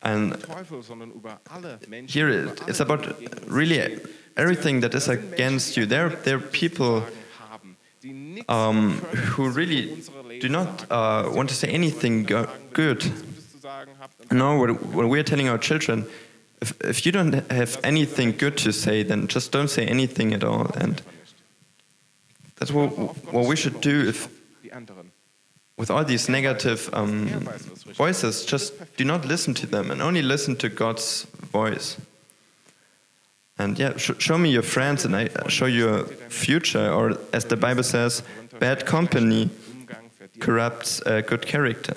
And 0.00 0.32
den 0.34 0.42
Teufel, 0.42 0.82
sondern 0.82 1.10
über 1.10 1.40
alle 1.50 1.78
Menschen. 1.88 2.12
here 2.12 2.28
it, 2.30 2.62
it's 2.68 2.80
about 2.80 2.98
die 3.02 3.24
gegen 3.24 3.32
uns 3.38 3.50
really 3.50 3.98
everything 4.36 4.80
that 4.82 4.94
is 4.94 5.08
against 5.08 5.76
you. 5.76 5.86
There, 5.86 6.10
there 6.22 6.36
are 6.36 6.42
people 6.52 7.00
sagen 7.00 7.50
haben, 7.50 7.76
die 8.02 8.12
nichts 8.12 8.48
um, 8.52 9.00
who 9.36 9.48
really 9.48 10.02
do 10.40 10.48
not 10.48 10.84
uh, 10.90 11.28
want 11.34 11.48
to 11.48 11.54
say 11.56 11.68
anything 11.74 12.24
go- 12.26 12.42
Sagen, 12.44 12.48
wenn 12.76 12.84
ihr 12.88 12.94
good. 12.94 13.12
Nichts 13.86 13.98
Gutes 13.98 13.98
zu 13.98 13.98
sagen 13.98 13.98
habt, 13.98 14.30
dann 14.30 14.38
No, 14.38 14.58
what, 14.58 14.70
what 14.94 15.08
we're 15.08 15.24
telling 15.24 15.48
our 15.48 15.58
children, 15.58 16.06
if, 16.60 16.74
if 16.82 17.04
you 17.04 17.12
don't 17.12 17.34
have 17.50 17.78
anything 17.82 18.36
good 18.36 18.56
to 18.64 18.72
say, 18.72 19.02
then 19.04 19.28
just 19.28 19.52
don't 19.52 19.68
say 19.68 19.86
anything 19.86 20.34
at 20.34 20.44
all. 20.44 20.70
And 20.74 21.02
that's 22.56 22.72
what, 22.72 22.90
what 23.32 23.46
we 23.46 23.56
should 23.56 23.80
do 23.80 24.08
if, 24.08 24.28
with 25.76 25.90
all 25.90 26.04
these 26.04 26.28
negative 26.28 26.90
um, 26.92 27.28
voices, 27.94 28.44
just 28.44 28.74
do 28.96 29.04
not 29.04 29.24
listen 29.24 29.54
to 29.54 29.66
them 29.66 29.90
and 29.90 30.02
only 30.02 30.22
listen 30.22 30.56
to 30.56 30.68
God's 30.68 31.26
voice. 31.52 31.96
And 33.58 33.78
yeah, 33.78 33.96
sh- 33.96 34.18
show 34.18 34.38
me 34.38 34.50
your 34.50 34.62
friends 34.62 35.04
and 35.04 35.14
I 35.16 35.28
show 35.48 35.66
you 35.66 35.88
a 35.88 36.04
future, 36.28 36.92
or 36.92 37.18
as 37.32 37.44
the 37.46 37.56
Bible 37.56 37.82
says, 37.82 38.22
bad 38.58 38.86
company 38.86 39.50
corrupts 40.38 41.02
uh, 41.02 41.20
good 41.20 41.46
character. 41.46 41.96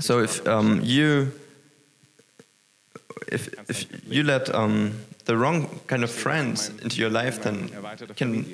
So 0.00 0.20
if 0.20 0.46
um, 0.46 0.80
you 0.82 1.32
if, 3.28 3.48
if 3.68 3.86
you 4.06 4.22
let 4.22 4.52
um, 4.54 4.92
the 5.24 5.36
wrong 5.36 5.68
kind 5.86 6.02
of 6.02 6.10
friends 6.10 6.70
into 6.82 7.00
your 7.00 7.10
life, 7.10 7.42
then 7.42 7.70
can 8.16 8.46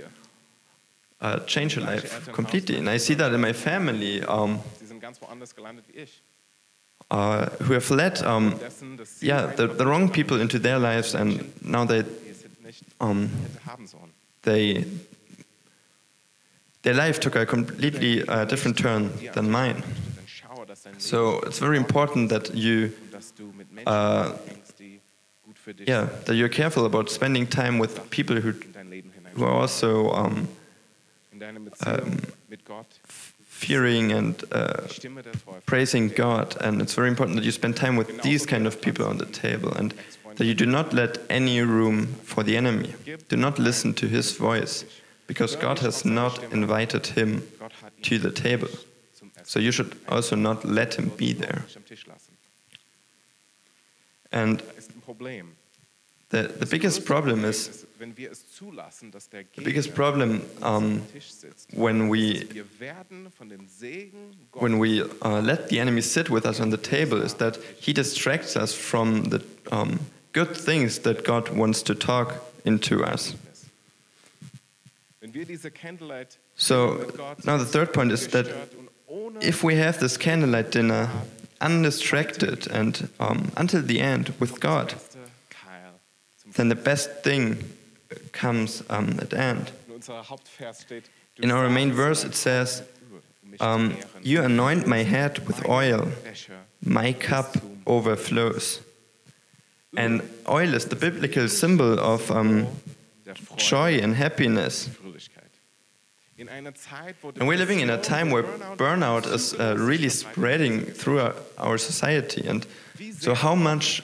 uh, 1.20 1.38
change 1.46 1.76
your 1.76 1.84
life 1.84 2.30
completely. 2.32 2.76
And 2.76 2.88
I 2.88 2.98
see 2.98 3.14
that 3.14 3.32
in 3.32 3.40
my 3.40 3.52
family, 3.52 4.22
um, 4.24 4.60
Sie 4.78 4.86
sind 4.86 5.00
ganz 5.00 5.20
woanders 5.20 5.54
gelandet 5.54 5.84
wie 5.88 6.02
ich. 6.02 6.22
uh, 7.10 7.46
who 7.62 7.74
have 7.74 7.90
let 7.90 8.22
um, 8.22 8.58
Dessen, 8.58 8.96
dass 8.96 9.20
sie 9.20 9.26
yeah 9.28 9.46
the, 9.46 9.66
the 9.68 9.86
wrong 9.86 10.08
people 10.10 10.40
into 10.40 10.58
their 10.58 10.78
lives, 10.78 11.14
and 11.14 11.52
now 11.62 11.84
they 11.84 12.02
die 12.02 12.08
es 12.30 12.44
nicht 12.64 12.84
um, 13.00 13.30
hätte 13.42 13.64
haben 13.66 13.86
sollen. 13.86 14.10
they 14.42 14.84
their 16.82 16.94
life 16.94 17.20
took 17.20 17.36
a 17.36 17.46
completely 17.46 18.22
uh, 18.28 18.44
different 18.44 18.76
turn 18.76 19.10
than 19.34 19.50
mine. 19.50 19.82
So 20.98 21.40
it's 21.46 21.58
very 21.58 21.76
important 21.76 22.30
that 22.30 22.54
you 22.54 22.90
und 23.02 23.12
dass 23.12 23.34
du 23.34 23.52
mit 23.56 23.72
Menschen 23.72 23.92
umgehst, 23.92 24.78
die 24.78 25.00
gut 25.44 25.58
für 25.58 25.74
dich 25.74 25.88
yeah 25.88 26.06
that 26.24 26.36
you're 26.36 26.48
careful 26.48 26.84
about 26.84 27.08
spending 27.10 27.48
time 27.48 27.78
with 27.80 27.98
people 28.10 28.36
who 28.42 28.50
in 28.50 28.72
dein 28.72 28.90
Leben 28.90 29.10
hinein. 29.12 29.32
who 29.36 29.44
are 29.44 29.60
also 29.60 30.12
um, 30.14 30.48
In 31.32 31.40
deine 31.40 31.60
Beziehung 31.60 32.16
mit 32.48 32.64
Gott, 32.64 32.86
fearing 33.48 34.12
and 34.12 34.42
uh, 34.52 34.82
die 34.86 34.94
Stimme 34.94 35.22
der 35.22 35.32
Teufel. 35.32 35.60
praising 35.66 36.14
God, 36.14 36.56
and 36.62 36.80
it's 36.80 36.94
very 36.94 37.08
important 37.08 37.36
that 37.36 37.44
you 37.44 37.52
spend 37.52 37.76
time 37.76 37.96
with 37.98 38.22
these 38.22 38.46
kind 38.46 38.66
of 38.66 38.80
people 38.80 39.04
on 39.06 39.18
the 39.18 39.26
table, 39.26 39.72
and 39.76 39.92
that 40.36 40.44
you 40.46 40.54
do 40.54 40.66
not 40.66 40.92
let 40.92 41.18
any 41.28 41.60
room 41.62 42.06
for 42.24 42.42
the 42.44 42.56
enemy. 42.56 42.94
Do 43.28 43.36
not 43.36 43.58
listen 43.58 43.94
to 43.94 44.06
his 44.06 44.32
voice, 44.36 44.84
because 45.26 45.56
God 45.56 45.80
has 45.80 46.04
not 46.04 46.42
invited 46.52 47.06
him 47.08 47.42
Gott 47.58 47.72
hat 47.82 47.92
ihn 47.98 48.02
to 48.02 48.18
the 48.18 48.30
table. 48.30 48.68
So 49.48 49.60
you 49.60 49.70
should 49.70 49.94
also 50.08 50.34
not 50.36 50.64
let 50.64 50.94
him 50.98 51.08
be 51.16 51.32
there. 51.32 51.62
nicht 51.64 51.76
am 51.76 51.84
Tisch 51.86 52.04
lassen. 52.06 52.36
And 54.32 54.60
Da 54.60 54.72
ist 54.76 54.90
ein 54.90 55.00
Problem. 55.02 55.52
the, 56.30 56.48
the 56.58 56.66
biggest 56.66 57.04
problem 57.06 57.44
is 57.44 57.68
ist, 57.68 57.86
wenn 58.00 58.16
wir 58.16 58.32
es 58.32 58.50
zulassen, 58.52 59.12
dass 59.12 59.28
der 59.30 59.44
the 59.54 59.62
biggest 59.62 59.94
problem 59.94 60.40
um, 60.58 60.64
am 60.64 61.02
Tisch 61.12 61.30
sitzt. 61.30 61.68
when 61.72 62.10
we 62.10 62.44
Wir 62.52 62.64
werden 62.80 63.30
von 63.38 63.48
den 63.48 63.68
Segen 63.68 64.34
when 64.52 64.80
we 64.80 65.04
uh, 65.24 65.38
let 65.40 65.68
the 65.68 65.78
enemy 65.78 66.02
sit 66.02 66.28
with 66.28 66.44
us 66.44 66.58
on 66.60 66.70
the 66.72 66.76
table 66.76 67.22
is 67.22 67.34
that 67.36 67.56
he 67.78 67.92
distracts 67.92 68.56
us 68.56 68.74
from 68.74 69.30
the 69.30 69.40
um, 69.70 70.00
good 70.32 70.56
things 70.56 70.98
that 71.02 71.24
God 71.24 71.48
wants 71.56 71.84
to 71.84 71.94
talk 71.94 72.34
into 72.64 73.04
us. 73.04 73.34
ist. 73.52 73.66
Wenn 75.20 75.32
wir 75.32 75.46
diese 75.46 75.70
Candlelight 75.70 76.38
So 76.56 76.98
now 77.44 77.56
the 77.58 77.64
third 77.64 77.92
point 77.92 78.10
is 78.12 78.26
that 78.30 78.46
ungestört 78.46 78.74
und 78.74 78.88
ohne 78.88 78.90
if 79.40 79.62
we 79.62 79.76
have 79.76 79.98
this 79.98 80.16
candlelight 80.16 80.70
dinner 80.70 81.10
undistracted 81.60 82.66
and 82.70 83.08
um, 83.18 83.50
until 83.56 83.82
the 83.82 84.00
end 84.00 84.34
with 84.38 84.60
God, 84.60 84.94
then 86.56 86.68
the 86.68 86.74
best 86.74 87.22
thing 87.22 87.58
comes 88.32 88.82
um, 88.90 89.18
at 89.20 89.30
the 89.30 89.38
end. 89.38 89.72
In 91.38 91.50
our 91.50 91.68
main 91.68 91.92
verse 91.92 92.24
it 92.24 92.34
says, 92.34 92.82
um. 93.60 93.96
You 94.22 94.42
anoint 94.42 94.86
my 94.86 95.04
head 95.04 95.46
with 95.46 95.64
oil, 95.68 96.08
my 96.84 97.12
cup 97.12 97.56
overflows. 97.86 98.80
And 99.96 100.20
oil 100.48 100.74
is 100.74 100.86
the 100.86 100.96
biblical 100.96 101.48
symbol 101.48 101.98
of 101.98 102.30
um, 102.30 102.66
joy 103.56 103.98
and 103.98 104.14
happiness. 104.14 104.90
And 106.38 107.48
we're 107.48 107.56
living 107.56 107.80
in 107.80 107.88
a 107.88 107.96
time 107.96 108.30
where 108.30 108.42
Burnout 108.76 109.26
is 109.32 109.54
uh, 109.54 109.74
really 109.78 110.10
spreading 110.10 110.82
through 110.82 111.20
our, 111.20 111.34
our 111.56 111.78
society. 111.78 112.46
And 112.46 112.66
so, 113.18 113.34
how 113.34 113.54
much 113.54 114.02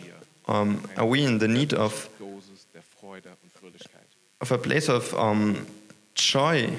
um, 0.49 0.83
are 0.97 1.05
we 1.05 1.25
in 1.25 1.38
the 1.38 1.49
need 1.49 1.75
of, 1.75 2.09
Dosis 2.18 2.66
der 2.73 2.81
Freude 2.81 3.29
und 3.42 3.53
Fröhlichkeit. 3.53 4.07
of 4.40 4.51
a 4.51 4.59
place 4.59 4.88
of 4.88 5.12
um, 5.14 5.66
joy 6.14 6.71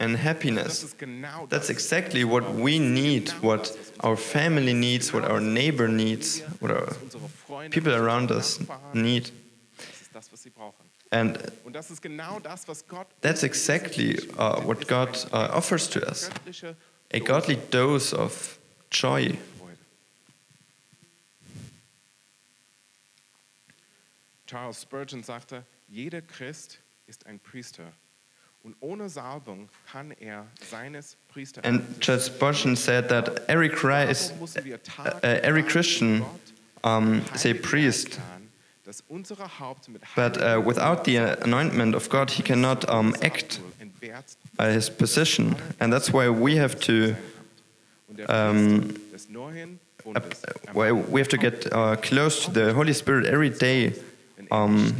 and 0.00 0.16
happiness? 0.16 0.94
That's 1.48 1.70
exactly 1.70 2.24
what 2.24 2.54
we 2.54 2.80
need, 2.80 3.30
what 3.42 3.76
our 4.00 4.16
family 4.16 4.74
needs, 4.74 5.12
what 5.12 5.24
our 5.24 5.40
neighbor 5.40 5.86
needs, 5.86 6.40
what 6.58 6.72
our 6.72 6.86
was 6.86 6.96
unsere 7.02 7.20
Freunde, 7.48 7.70
people 7.70 7.94
around 7.94 8.32
us 8.32 8.58
need. 8.92 9.30
And 11.10 11.38
Und 11.64 11.74
das 11.74 11.90
ist 11.90 12.02
genau 12.02 12.40
das, 12.40 12.66
was 12.68 12.86
Gott 12.86 13.06
that's 13.20 13.42
exactly 13.42 14.18
uh, 14.38 14.60
what 14.64 14.86
God 14.88 15.08
uh, 15.32 15.48
offers 15.52 15.88
to 15.90 16.00
us. 16.00 16.30
A 17.12 17.18
godly 17.20 17.56
dose 17.70 18.12
of 18.16 18.58
joy. 18.90 19.36
Charles 24.46 24.82
Spurgeon 24.82 25.22
sagte, 25.22 25.64
jeder 25.88 26.22
Christ 26.22 26.78
ist 27.06 27.26
ein 27.26 27.40
Priester. 27.40 27.92
Und 28.62 28.76
ohne 28.80 29.08
Salbung 29.10 29.68
kann 29.90 30.12
er 30.12 30.46
seines 30.70 31.16
Priester 31.28 31.62
And 31.64 32.00
Charles 32.00 32.26
Spurgeon 32.26 32.76
said 32.76 33.08
that 33.08 33.48
every 33.48 33.68
Christ, 33.68 34.32
uh, 34.40 35.02
uh, 35.02 35.40
every 35.42 35.62
Christian 35.62 36.24
um, 36.82 37.22
is 37.34 37.44
a 37.44 37.52
priest, 37.52 38.18
but 40.16 40.36
uh, 40.36 40.60
without 40.64 41.04
the 41.04 41.16
anointment 41.42 41.94
of 41.94 42.08
God, 42.08 42.30
he 42.30 42.42
cannot 42.42 42.88
um, 42.88 43.14
act 43.22 43.60
uh, 44.58 44.68
his 44.68 44.90
position. 44.90 45.56
And 45.80 45.92
that's 45.92 46.12
why 46.12 46.28
we 46.28 46.56
have 46.56 46.78
to, 46.80 47.16
um, 48.28 48.94
why 50.72 50.92
we 50.92 51.20
have 51.20 51.28
to 51.28 51.38
get 51.38 51.72
uh, 51.72 51.96
close 51.96 52.44
to 52.44 52.50
the 52.50 52.74
Holy 52.74 52.92
Spirit 52.92 53.26
every 53.26 53.50
day 53.50 53.94
um, 54.50 54.94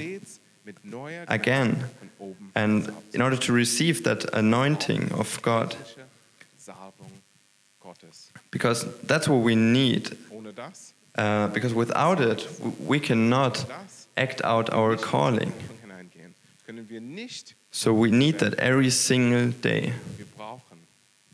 again. 1.29 1.85
And 2.55 2.91
in 3.13 3.21
order 3.21 3.37
to 3.37 3.53
receive 3.53 4.03
that 4.05 4.25
anointing 4.33 5.13
of 5.13 5.43
God, 5.43 5.77
because 8.51 8.87
that's 9.03 9.29
what 9.29 9.43
we 9.43 9.55
need. 9.55 10.17
Uh, 11.17 11.47
because 11.49 11.73
without 11.75 12.21
it, 12.21 12.49
we 12.81 12.99
cannot 12.99 13.65
act 14.17 14.43
out 14.45 14.73
our 14.73 14.97
calling. 14.97 15.53
hineingehen, 15.83 16.35
können 16.67 16.89
wir 16.89 17.01
nicht, 17.01 17.55
So 17.71 17.93
we 17.93 18.11
need 18.11 18.39
that 18.41 18.55
every 18.59 18.91
single 18.91 19.53
day. 19.53 19.93
wir 20.17 20.27
brauchen 20.37 20.87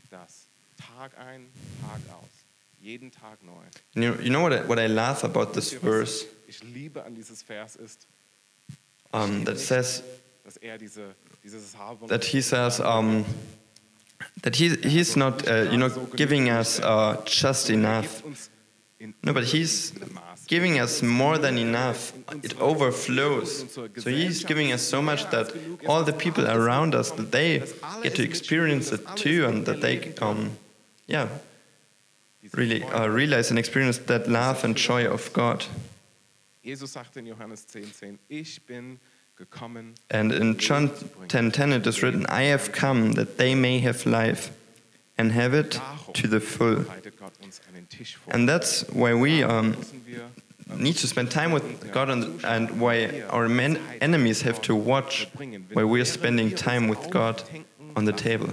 das 0.09 0.47
Tag 0.77 1.11
ein, 1.17 1.47
Tag 1.81 1.99
aus, 2.13 2.29
jeden 2.79 3.11
Tag 3.11 3.43
neu. 3.43 3.53
And 3.95 4.03
you, 4.03 4.13
you 4.21 4.29
know 4.29 4.41
what 4.41 4.53
I, 4.53 4.67
what 4.67 4.77
I 4.79 4.87
laugh 4.87 5.23
about 5.23 5.53
this 5.53 5.71
Wisst 5.71 5.73
ihr, 5.73 5.81
was 5.81 5.97
verse 5.97 6.25
Ich 6.47 6.63
liebe 6.63 7.03
an 7.03 7.15
dieses 7.15 7.41
Vers 7.41 7.75
ist, 7.75 8.05
um, 9.13 9.45
that 9.45 9.57
says 9.57 10.03
er 10.61 10.77
diese, 10.77 11.15
dieses 11.43 11.71
Salbung 11.71 12.07
that 12.09 12.23
he 12.25 12.41
says 12.41 12.79
um, 12.79 13.25
that 14.43 14.55
he 14.57 14.75
he's 14.83 15.15
not 15.15 15.47
uh, 15.47 15.71
you 15.71 15.77
know 15.77 15.89
giving 16.15 16.49
us 16.49 16.79
uh, 16.81 17.15
just 17.25 17.69
Er 17.69 17.73
enough. 17.75 18.21
Gibt 19.01 19.15
uns 19.15 19.15
in 19.15 19.15
No, 19.23 19.33
but 19.33 19.43
he's 19.43 19.93
giving 20.47 20.79
us 20.79 21.01
more 21.01 21.37
than 21.37 21.57
enough. 21.57 22.13
It 22.43 22.59
overflows. 22.59 23.65
So 23.73 24.09
he's 24.09 24.43
giving 24.43 24.71
us 24.71 24.81
so 24.81 25.01
much 25.01 25.29
that 25.31 25.51
all 25.87 26.03
the 26.03 26.13
people 26.13 26.47
around 26.47 26.95
us 26.95 27.11
that 27.11 27.31
they 27.31 27.63
get 28.03 28.15
to 28.15 28.23
experience 28.23 28.91
it 28.91 29.01
too, 29.15 29.45
and 29.45 29.65
that 29.65 29.81
they 29.81 30.13
um, 30.21 30.57
yeah 31.07 31.27
really 32.53 32.83
uh, 32.83 33.07
realize 33.07 33.49
and 33.49 33.59
experience 33.59 33.97
that 33.97 34.27
love 34.27 34.63
and 34.63 34.75
joy 34.75 35.05
of 35.05 35.31
God. 35.33 35.65
Jesus 36.63 36.91
sagte 36.91 37.17
in 37.17 37.25
Johannes 37.25 37.65
10,10, 37.65 37.99
10, 37.99 38.19
ich 38.29 38.61
bin 38.67 38.99
gekommen, 39.35 39.95
And 40.09 40.31
in 40.31 40.57
John 40.57 40.89
10:10 41.27 41.73
it 41.73 41.87
is 41.87 42.03
written, 42.03 42.25
"I 42.27 42.43
have 42.51 42.71
come 42.71 43.13
that 43.13 43.37
they 43.37 43.55
may 43.55 43.79
have 43.79 44.05
life, 44.05 44.51
and 45.21 45.31
have 45.31 45.53
it 45.53 45.79
to 46.13 46.27
the 46.27 46.39
full." 46.39 46.85
And 48.27 48.49
that's 48.49 48.83
why 48.89 49.13
we 49.13 49.43
um, 49.43 49.75
need 50.77 50.97
to 50.97 51.07
spend 51.07 51.29
time 51.29 51.51
with 51.51 51.91
God, 51.91 52.09
and, 52.09 52.43
and 52.43 52.79
why 52.81 53.21
our 53.29 53.47
men, 53.47 53.77
enemies 54.01 54.41
have 54.41 54.61
to 54.63 54.75
watch 54.75 55.27
why 55.73 55.83
we're 55.83 56.05
spending 56.05 56.55
time 56.55 56.87
with 56.87 57.09
God 57.09 57.43
on 57.95 58.05
the 58.05 58.13
table. 58.13 58.49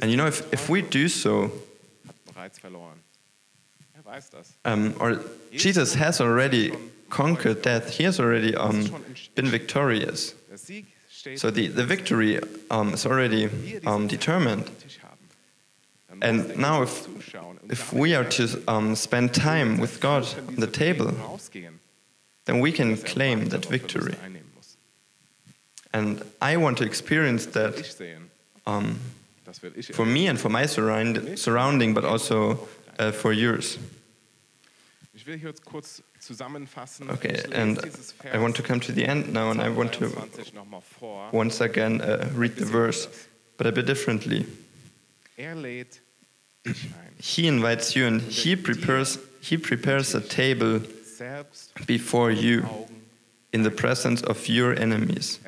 And 0.00 0.10
you 0.10 0.16
know, 0.16 0.26
if, 0.26 0.52
if 0.52 0.68
we 0.68 0.82
do 0.82 1.08
so, 1.08 1.50
um, 4.64 4.94
or 5.00 5.20
Jesus 5.52 5.94
has 5.94 6.20
already 6.20 6.72
conquered 7.10 7.62
death. 7.62 7.90
He 7.90 8.04
has 8.04 8.18
already 8.18 8.54
um, 8.54 8.86
been 9.34 9.46
victorious. 9.46 10.34
So 11.36 11.50
the, 11.50 11.66
the 11.66 11.84
victory 11.84 12.40
um, 12.70 12.94
is 12.94 13.04
already 13.04 13.50
um, 13.86 14.06
determined. 14.06 14.64
am 14.68 14.78
Tisch 14.78 15.00
haben. 15.02 15.28
Dann 16.08 16.09
And 16.22 16.56
now 16.56 16.82
if, 16.82 17.08
if 17.68 17.92
we 17.92 18.14
are 18.14 18.24
to 18.24 18.62
um, 18.68 18.94
spend 18.94 19.34
time 19.34 19.78
with 19.78 20.00
God 20.00 20.26
on 20.48 20.56
the 20.56 20.66
table, 20.66 21.12
then 22.44 22.60
we 22.60 22.72
can 22.72 22.92
er 22.92 22.96
claim 22.96 23.48
that 23.48 23.66
victory. 23.66 24.14
And 25.92 26.22
I 26.40 26.56
want 26.56 26.78
to 26.78 26.84
experience 26.84 27.46
that 27.46 27.74
um, 28.66 28.98
for 29.92 30.06
me 30.06 30.28
and 30.28 30.38
for 30.38 30.48
my 30.48 30.66
surround, 30.66 31.38
surrounding, 31.38 31.94
but 31.94 32.04
also 32.04 32.68
uh, 32.98 33.12
for 33.12 33.32
yours. 33.32 33.78
Okay, 37.10 37.42
and 37.52 37.78
I 38.32 38.38
want 38.38 38.56
to 38.56 38.62
come 38.62 38.80
to 38.80 38.92
the 38.92 39.04
end 39.04 39.32
now, 39.32 39.50
and 39.50 39.60
I 39.60 39.68
want 39.68 39.92
to 39.94 40.08
23 40.08 40.52
noch 40.54 40.66
mal 40.70 40.82
vor. 41.00 41.28
once 41.32 41.60
again 41.60 42.00
uh, 42.00 42.28
read 42.34 42.56
the 42.56 42.64
verse, 42.64 43.08
but 43.56 43.66
a 43.66 43.72
bit 43.72 43.86
differently. 43.86 44.46
He 47.18 47.46
invites 47.46 47.96
you, 47.96 48.06
and 48.06 48.20
he 48.20 48.56
prepares 48.56 49.18
he 49.40 49.56
prepares 49.56 50.14
a 50.14 50.20
table 50.20 50.82
before 51.86 52.30
you 52.30 52.66
in 53.52 53.62
the 53.62 53.70
presence 53.70 54.22
of 54.22 54.48
your 54.48 54.78
enemies. 54.78 55.40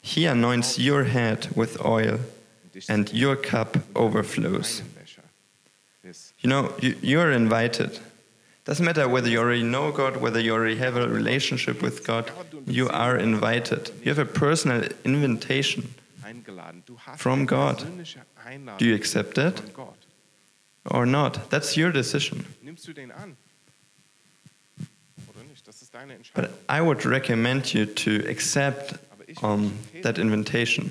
He 0.00 0.26
anoints 0.26 0.78
your 0.78 1.04
head 1.04 1.48
with 1.54 1.84
oil, 1.84 2.18
and 2.88 3.12
your 3.12 3.36
cup 3.36 3.76
overflows. 3.94 4.82
You 6.40 6.50
know, 6.50 6.72
you, 6.80 6.96
you're 7.00 7.30
invited. 7.30 8.00
Doesn't 8.64 8.84
matter 8.84 9.08
whether 9.08 9.28
you 9.28 9.38
already 9.38 9.62
know 9.62 9.92
God, 9.92 10.16
whether 10.16 10.40
you 10.40 10.52
already 10.52 10.76
have 10.76 10.96
a 10.96 11.08
relationship 11.08 11.82
with 11.82 12.04
God, 12.06 12.30
you 12.66 12.88
are 12.88 13.16
invited. 13.16 13.90
You 14.02 14.14
have 14.14 14.18
a 14.18 14.24
personal 14.24 14.88
invitation. 15.04 15.94
From 17.16 17.46
God. 17.46 17.84
Do 18.78 18.84
you 18.84 18.94
accept 18.94 19.36
Gott. 19.36 19.91
Or 20.84 21.06
not? 21.06 21.50
That's 21.50 21.76
your 21.76 21.92
decision. 21.92 22.44
Nimmst 22.62 22.86
du 22.86 22.92
den 22.92 23.10
an? 23.10 23.36
Oder 25.28 25.44
nicht? 25.48 25.66
Das 25.66 25.82
ist 25.82 25.94
deine 25.94 26.18
But 26.34 26.50
I 26.68 26.80
would 26.80 27.04
recommend 27.06 27.72
you 27.72 27.86
to 27.86 28.28
accept 28.28 28.98
um, 29.42 29.72
that 30.02 30.18
invitation 30.18 30.90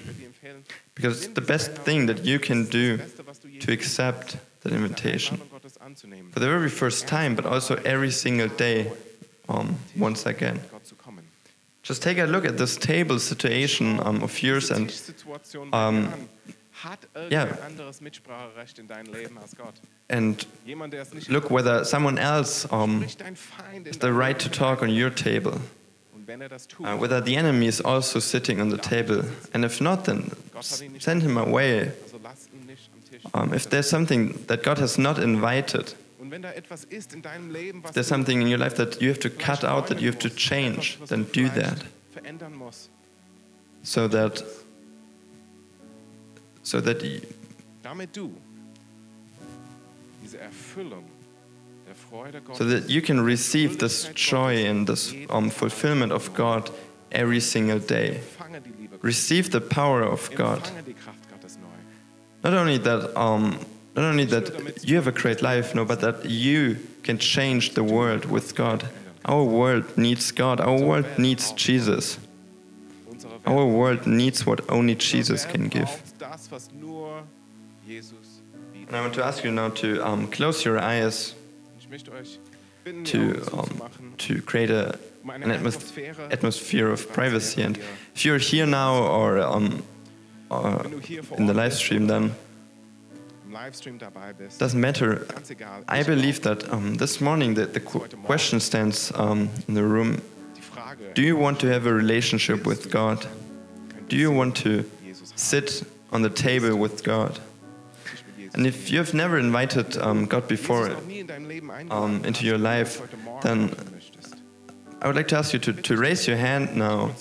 because 0.95 1.27
nimm 1.27 1.35
the 1.35 1.41
best 1.41 1.71
thing 1.83 2.07
that 2.07 2.25
you 2.25 2.39
can 2.39 2.65
do 2.65 2.97
das 2.97 3.07
Beste, 3.07 3.27
was 3.27 3.39
du 3.39 3.47
je 3.47 3.59
to 3.59 3.71
accept 3.71 4.37
that 4.61 4.71
invitation 4.71 5.37
Einladung 5.37 5.49
Gottes 5.49 5.77
anzunehmen. 5.81 6.31
for 6.31 6.39
the 6.39 6.47
very 6.47 6.69
first 6.69 7.07
time, 7.07 7.35
but 7.35 7.45
also 7.45 7.75
every 7.83 8.11
single 8.11 8.49
day, 8.49 8.91
um, 9.47 9.77
once 9.97 10.25
again. 10.25 10.55
mit 10.55 10.71
Gott 10.71 10.85
zu 10.85 10.95
kommen. 10.95 11.25
Just 11.83 12.03
take 12.03 12.19
a 12.19 12.25
look 12.25 12.45
at 12.45 12.57
this 12.57 12.77
table 12.77 13.19
situation 13.19 13.99
um, 13.99 14.21
of 14.21 14.39
yours 14.41 14.69
and 14.69 14.91
Tischsituation 16.81 17.07
bei 17.13 17.29
dir 17.29 17.41
an. 17.41 17.51
Hat 17.51 17.51
yeah. 17.55 17.57
anderes 17.65 18.01
Mitspracherecht 18.01 18.79
in 18.79 18.87
deinem 18.87 19.13
Leben 19.13 19.37
als 19.37 19.55
Gott? 19.55 19.73
and 20.09 20.47
Jemand, 20.65 20.93
der 20.93 21.01
es 21.03 21.13
nicht 21.13 21.29
look 21.29 21.49
whether 21.49 21.85
someone 21.85 22.19
else 22.19 22.67
um, 22.67 22.97
spricht 22.97 23.21
dein 23.21 23.35
Feind 23.35 23.87
in 23.87 23.93
has 23.93 24.01
the 24.01 24.11
right 24.11 24.39
to 24.39 24.49
talk 24.49 24.81
on 24.81 24.89
your 24.89 25.13
table, 25.13 25.59
Und 26.13 26.27
wenn 26.27 26.41
er 26.41 26.49
das 26.49 26.67
tut, 26.67 26.85
uh, 26.85 26.99
whether 26.99 27.23
the 27.23 27.35
enemy 27.35 27.67
is 27.67 27.81
also 27.81 28.19
sitting 28.19 28.59
on 28.61 28.69
the 28.69 28.77
table, 28.77 29.23
and 29.53 29.63
if 29.63 29.79
not, 29.81 30.05
then 30.05 30.31
send 30.99 31.23
him 31.23 31.37
away. 31.37 31.91
also 32.03 32.19
lass 32.21 32.47
ihn 32.53 32.65
nicht 32.65 32.89
am 32.93 33.03
Tisch. 33.09 33.21
Um, 33.33 33.53
if 33.53 33.67
there's 33.67 33.89
something 33.89 34.45
that 34.47 34.63
God 34.63 34.79
has 34.79 34.97
not 34.97 35.17
invited, 35.17 35.95
Und 36.19 36.29
wenn 36.29 36.43
da 36.43 36.51
etwas 36.51 36.83
ist 36.83 37.13
in 37.13 37.23
Leben, 37.51 37.83
was 37.83 37.93
there's 37.93 38.07
something 38.07 38.41
in 38.41 38.47
your 38.47 38.59
life 38.59 38.75
that 38.75 39.01
you 39.01 39.09
have 39.09 39.19
to 39.19 39.29
cut 39.29 39.63
out, 39.63 39.87
that 39.87 39.99
you 39.99 40.07
have 40.11 40.19
to 40.19 40.29
change, 40.29 40.99
then 41.07 41.25
do 41.33 41.49
that, 41.49 41.83
so 43.83 44.07
that 44.07 44.43
so 46.63 46.81
that 46.81 47.01
y- 47.01 47.21
damit 47.83 48.15
du 48.15 48.31
diese 50.23 50.37
Erfüllung 50.39 51.03
der 51.87 51.95
Freude 51.95 52.41
Gottes 52.41 52.57
so 52.57 52.65
that 52.65 52.89
you 52.89 53.01
can 53.01 53.19
receive 53.19 53.77
this 53.77 54.09
joy 54.15 54.65
and 54.67 54.87
this 54.87 55.13
um, 55.29 55.49
fulfillment 55.49 56.11
of 56.11 56.33
God 56.33 56.69
every 57.11 57.39
single 57.41 57.79
day. 57.79 58.19
empfange 58.37 58.61
die 58.61 58.69
Liebe 58.79 58.91
Gottes, 58.97 59.03
Receive 59.03 59.49
the 59.51 59.59
power 59.61 60.03
of 60.03 60.29
God. 60.35 60.59
empfange 60.59 60.83
die 60.85 60.93
Kraft 60.93 61.29
Gottes 61.29 61.57
neu. 61.57 62.49
Not 62.49 62.53
only 62.53 62.77
that, 62.79 63.15
um, 63.17 63.57
not 63.95 64.05
only 64.05 64.25
that 64.25 64.83
you 64.83 64.95
have 64.95 65.07
a 65.07 65.11
great 65.11 65.41
life, 65.41 65.73
no, 65.75 65.83
but 65.85 65.99
that 66.01 66.25
you 66.25 66.77
can 67.03 67.17
change 67.17 67.73
the 67.73 67.83
world 67.83 68.25
with 68.25 68.55
God. 68.55 68.85
Our 69.25 69.43
world 69.43 69.97
needs 69.97 70.31
God. 70.31 70.59
Our 70.61 70.79
world 70.79 71.05
needs 71.17 71.51
Jesus. 71.53 72.17
Our 73.45 73.65
world 73.65 74.07
needs 74.07 74.45
what 74.45 74.61
only 74.69 74.95
Jesus 74.95 75.45
can 75.45 75.67
give. 75.67 75.89
Das, 76.31 76.49
was 76.51 76.69
nur 76.71 77.23
Jesus 77.85 78.41
bietet. 78.73 78.87
And 78.87 78.95
I 78.95 79.01
want 79.01 79.13
to 79.15 79.23
ask 79.23 79.43
you 79.43 79.51
now 79.51 79.69
to 79.69 80.01
um, 80.05 80.29
close 80.29 80.65
your 80.65 80.79
eyes 80.79 81.35
Ich 81.79 81.89
möchte 81.89 82.11
euch 82.11 82.39
bitten, 82.83 83.03
to 83.05 83.41
um, 83.51 83.81
to 84.17 84.41
create 84.41 84.69
a, 84.69 84.97
an 85.27 85.51
atmos- 85.51 86.31
atmosphere 86.31 86.89
of 86.89 87.11
privacy. 87.11 87.61
And 87.61 87.77
if 88.15 88.23
you're 88.23 88.37
here 88.37 88.65
now 88.65 89.03
or 89.03 89.39
um, 89.39 89.83
Wenn 90.49 90.91
du 90.91 90.99
hier 90.99 91.23
vor 91.23 91.37
in 91.37 91.47
the 91.47 91.53
live 91.53 91.73
stream, 91.73 92.07
then 92.07 92.31
im 93.45 93.51
Livestream 93.53 93.97
dabei 93.99 94.33
bist, 94.33 94.59
doesn't 94.59 94.79
matter. 94.79 95.25
I 95.87 96.03
believe 96.03 96.41
that 96.41 96.71
um, 96.71 96.95
this 96.95 97.19
morning 97.19 97.55
the, 97.55 97.65
the 97.65 97.79
qu- 97.79 98.07
question 98.23 98.59
stands 98.59 99.11
um, 99.15 99.49
in 99.67 99.73
the 99.73 99.83
room. 99.83 100.21
Do 101.13 101.21
you 101.21 101.35
want 101.37 101.59
to 101.59 101.67
have 101.67 101.85
a 101.85 101.93
relationship 101.93 102.65
with 102.65 102.89
God? 102.89 103.25
Do 104.07 104.15
you 104.15 104.31
want 104.31 104.55
to 104.63 104.85
sit 105.35 105.83
on 106.11 106.21
the 106.21 106.29
table 106.29 106.75
with 106.75 107.03
God? 107.03 107.39
And 108.53 108.67
if 108.67 108.91
you 108.91 108.97
have 108.97 109.13
never 109.13 109.37
invited 109.39 109.97
um, 109.97 110.25
God 110.25 110.47
before, 110.47 110.89
um, 111.89 112.25
into 112.25 112.45
your 112.45 112.57
life, 112.57 113.01
then 113.41 113.73
I 115.01 115.07
would 115.07 115.15
like 115.15 115.29
to 115.29 115.37
ask 115.37 115.53
you 115.53 115.59
to, 115.59 115.73
to 115.73 115.95
raise 115.97 116.27
your 116.27 116.37
hand 116.37 116.75
now. 116.75 117.11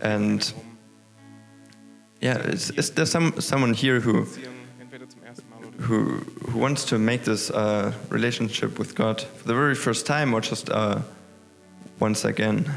And- 0.00 0.52
Yeah, 2.20 2.38
is, 2.38 2.70
is 2.70 2.90
there 2.92 3.06
some, 3.06 3.40
someone 3.40 3.74
here 3.74 3.98
who, 3.98 4.24
who, 5.80 6.04
who 6.50 6.58
wants 6.58 6.84
to 6.84 6.98
make 6.98 7.24
this 7.24 7.50
uh, 7.50 7.92
relationship 8.10 8.78
with 8.78 8.94
God 8.94 9.20
for 9.20 9.48
the 9.48 9.54
very 9.54 9.74
first 9.74 10.06
time 10.06 10.32
or 10.32 10.40
just 10.40 10.70
uh, 10.70 11.00
once 11.98 12.24
again? 12.24 12.70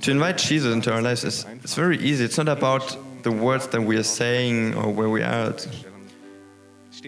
To 0.00 0.10
invite 0.10 0.38
Jesus 0.38 0.72
into 0.74 0.92
our 0.92 1.02
lives 1.02 1.24
is 1.24 1.44
it's 1.62 1.74
very 1.74 1.98
easy. 1.98 2.24
It's 2.24 2.38
not 2.38 2.48
about 2.48 2.96
the 3.22 3.30
words 3.30 3.68
that 3.68 3.80
we 3.80 3.96
are 3.96 4.02
saying 4.02 4.74
or 4.74 4.92
where 4.92 5.08
we 5.08 5.22
are. 5.22 5.50
It's- 5.50 5.68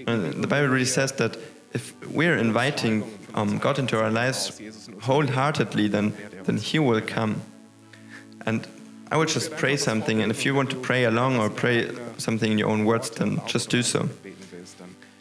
And 0.06 0.42
the 0.42 0.46
Bible 0.46 0.68
really 0.68 0.84
says 0.86 1.12
that 1.12 1.36
if 1.72 1.94
we're 2.10 2.36
inviting 2.38 3.02
um, 3.34 3.58
God 3.58 3.78
into 3.78 3.96
our 3.98 4.10
lives 4.10 4.60
wholeheartedly, 5.00 5.88
then, 5.88 6.12
then 6.44 6.56
He 6.58 6.78
will 6.78 7.00
come. 7.00 7.40
And 8.46 8.66
I 9.10 9.16
would 9.16 9.28
just 9.28 9.56
pray 9.56 9.76
something, 9.76 10.22
and 10.22 10.30
if 10.30 10.44
you 10.44 10.54
want 10.54 10.70
to 10.70 10.76
pray 10.76 11.04
along 11.04 11.38
or 11.38 11.48
pray 11.50 11.90
something 12.18 12.52
in 12.52 12.58
your 12.58 12.68
own 12.70 12.84
words, 12.84 13.10
then 13.10 13.40
just 13.46 13.70
do 13.70 13.82
so. 13.82 14.08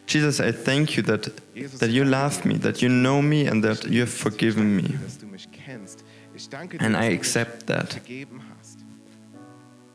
Jesus, 0.08 0.40
I 0.40 0.52
thank 0.52 0.96
you 0.98 1.04
that, 1.04 1.30
that 1.80 1.90
you 1.90 2.04
love 2.06 2.46
me, 2.46 2.58
that 2.58 2.82
you 2.82 2.90
know 2.90 3.22
me, 3.22 3.48
and 3.48 3.64
that 3.64 3.86
you 3.86 4.02
have 4.02 4.10
forgiven 4.14 4.76
me. 4.78 4.96
And 6.80 6.96
I 6.96 7.06
accept 7.06 7.68
that. 7.68 8.00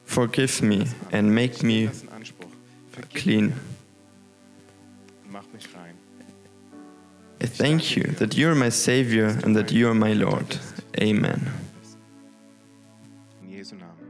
Forgive 0.04 0.62
me 0.62 0.86
and 1.12 1.34
make 1.34 1.62
me 1.62 1.88
clean. 3.14 3.54
I 7.42 7.46
thank 7.46 7.96
you 7.96 8.02
that 8.02 8.36
you're 8.36 8.54
my 8.54 8.68
Savior 8.68 9.38
and 9.42 9.56
that 9.56 9.72
you're 9.72 9.94
my 9.94 10.12
Lord. 10.12 10.58
Amen. 11.00 11.50
In 13.42 13.52
Jesu 13.52 13.76
Namen. 13.76 13.86
Amen. 13.86 14.09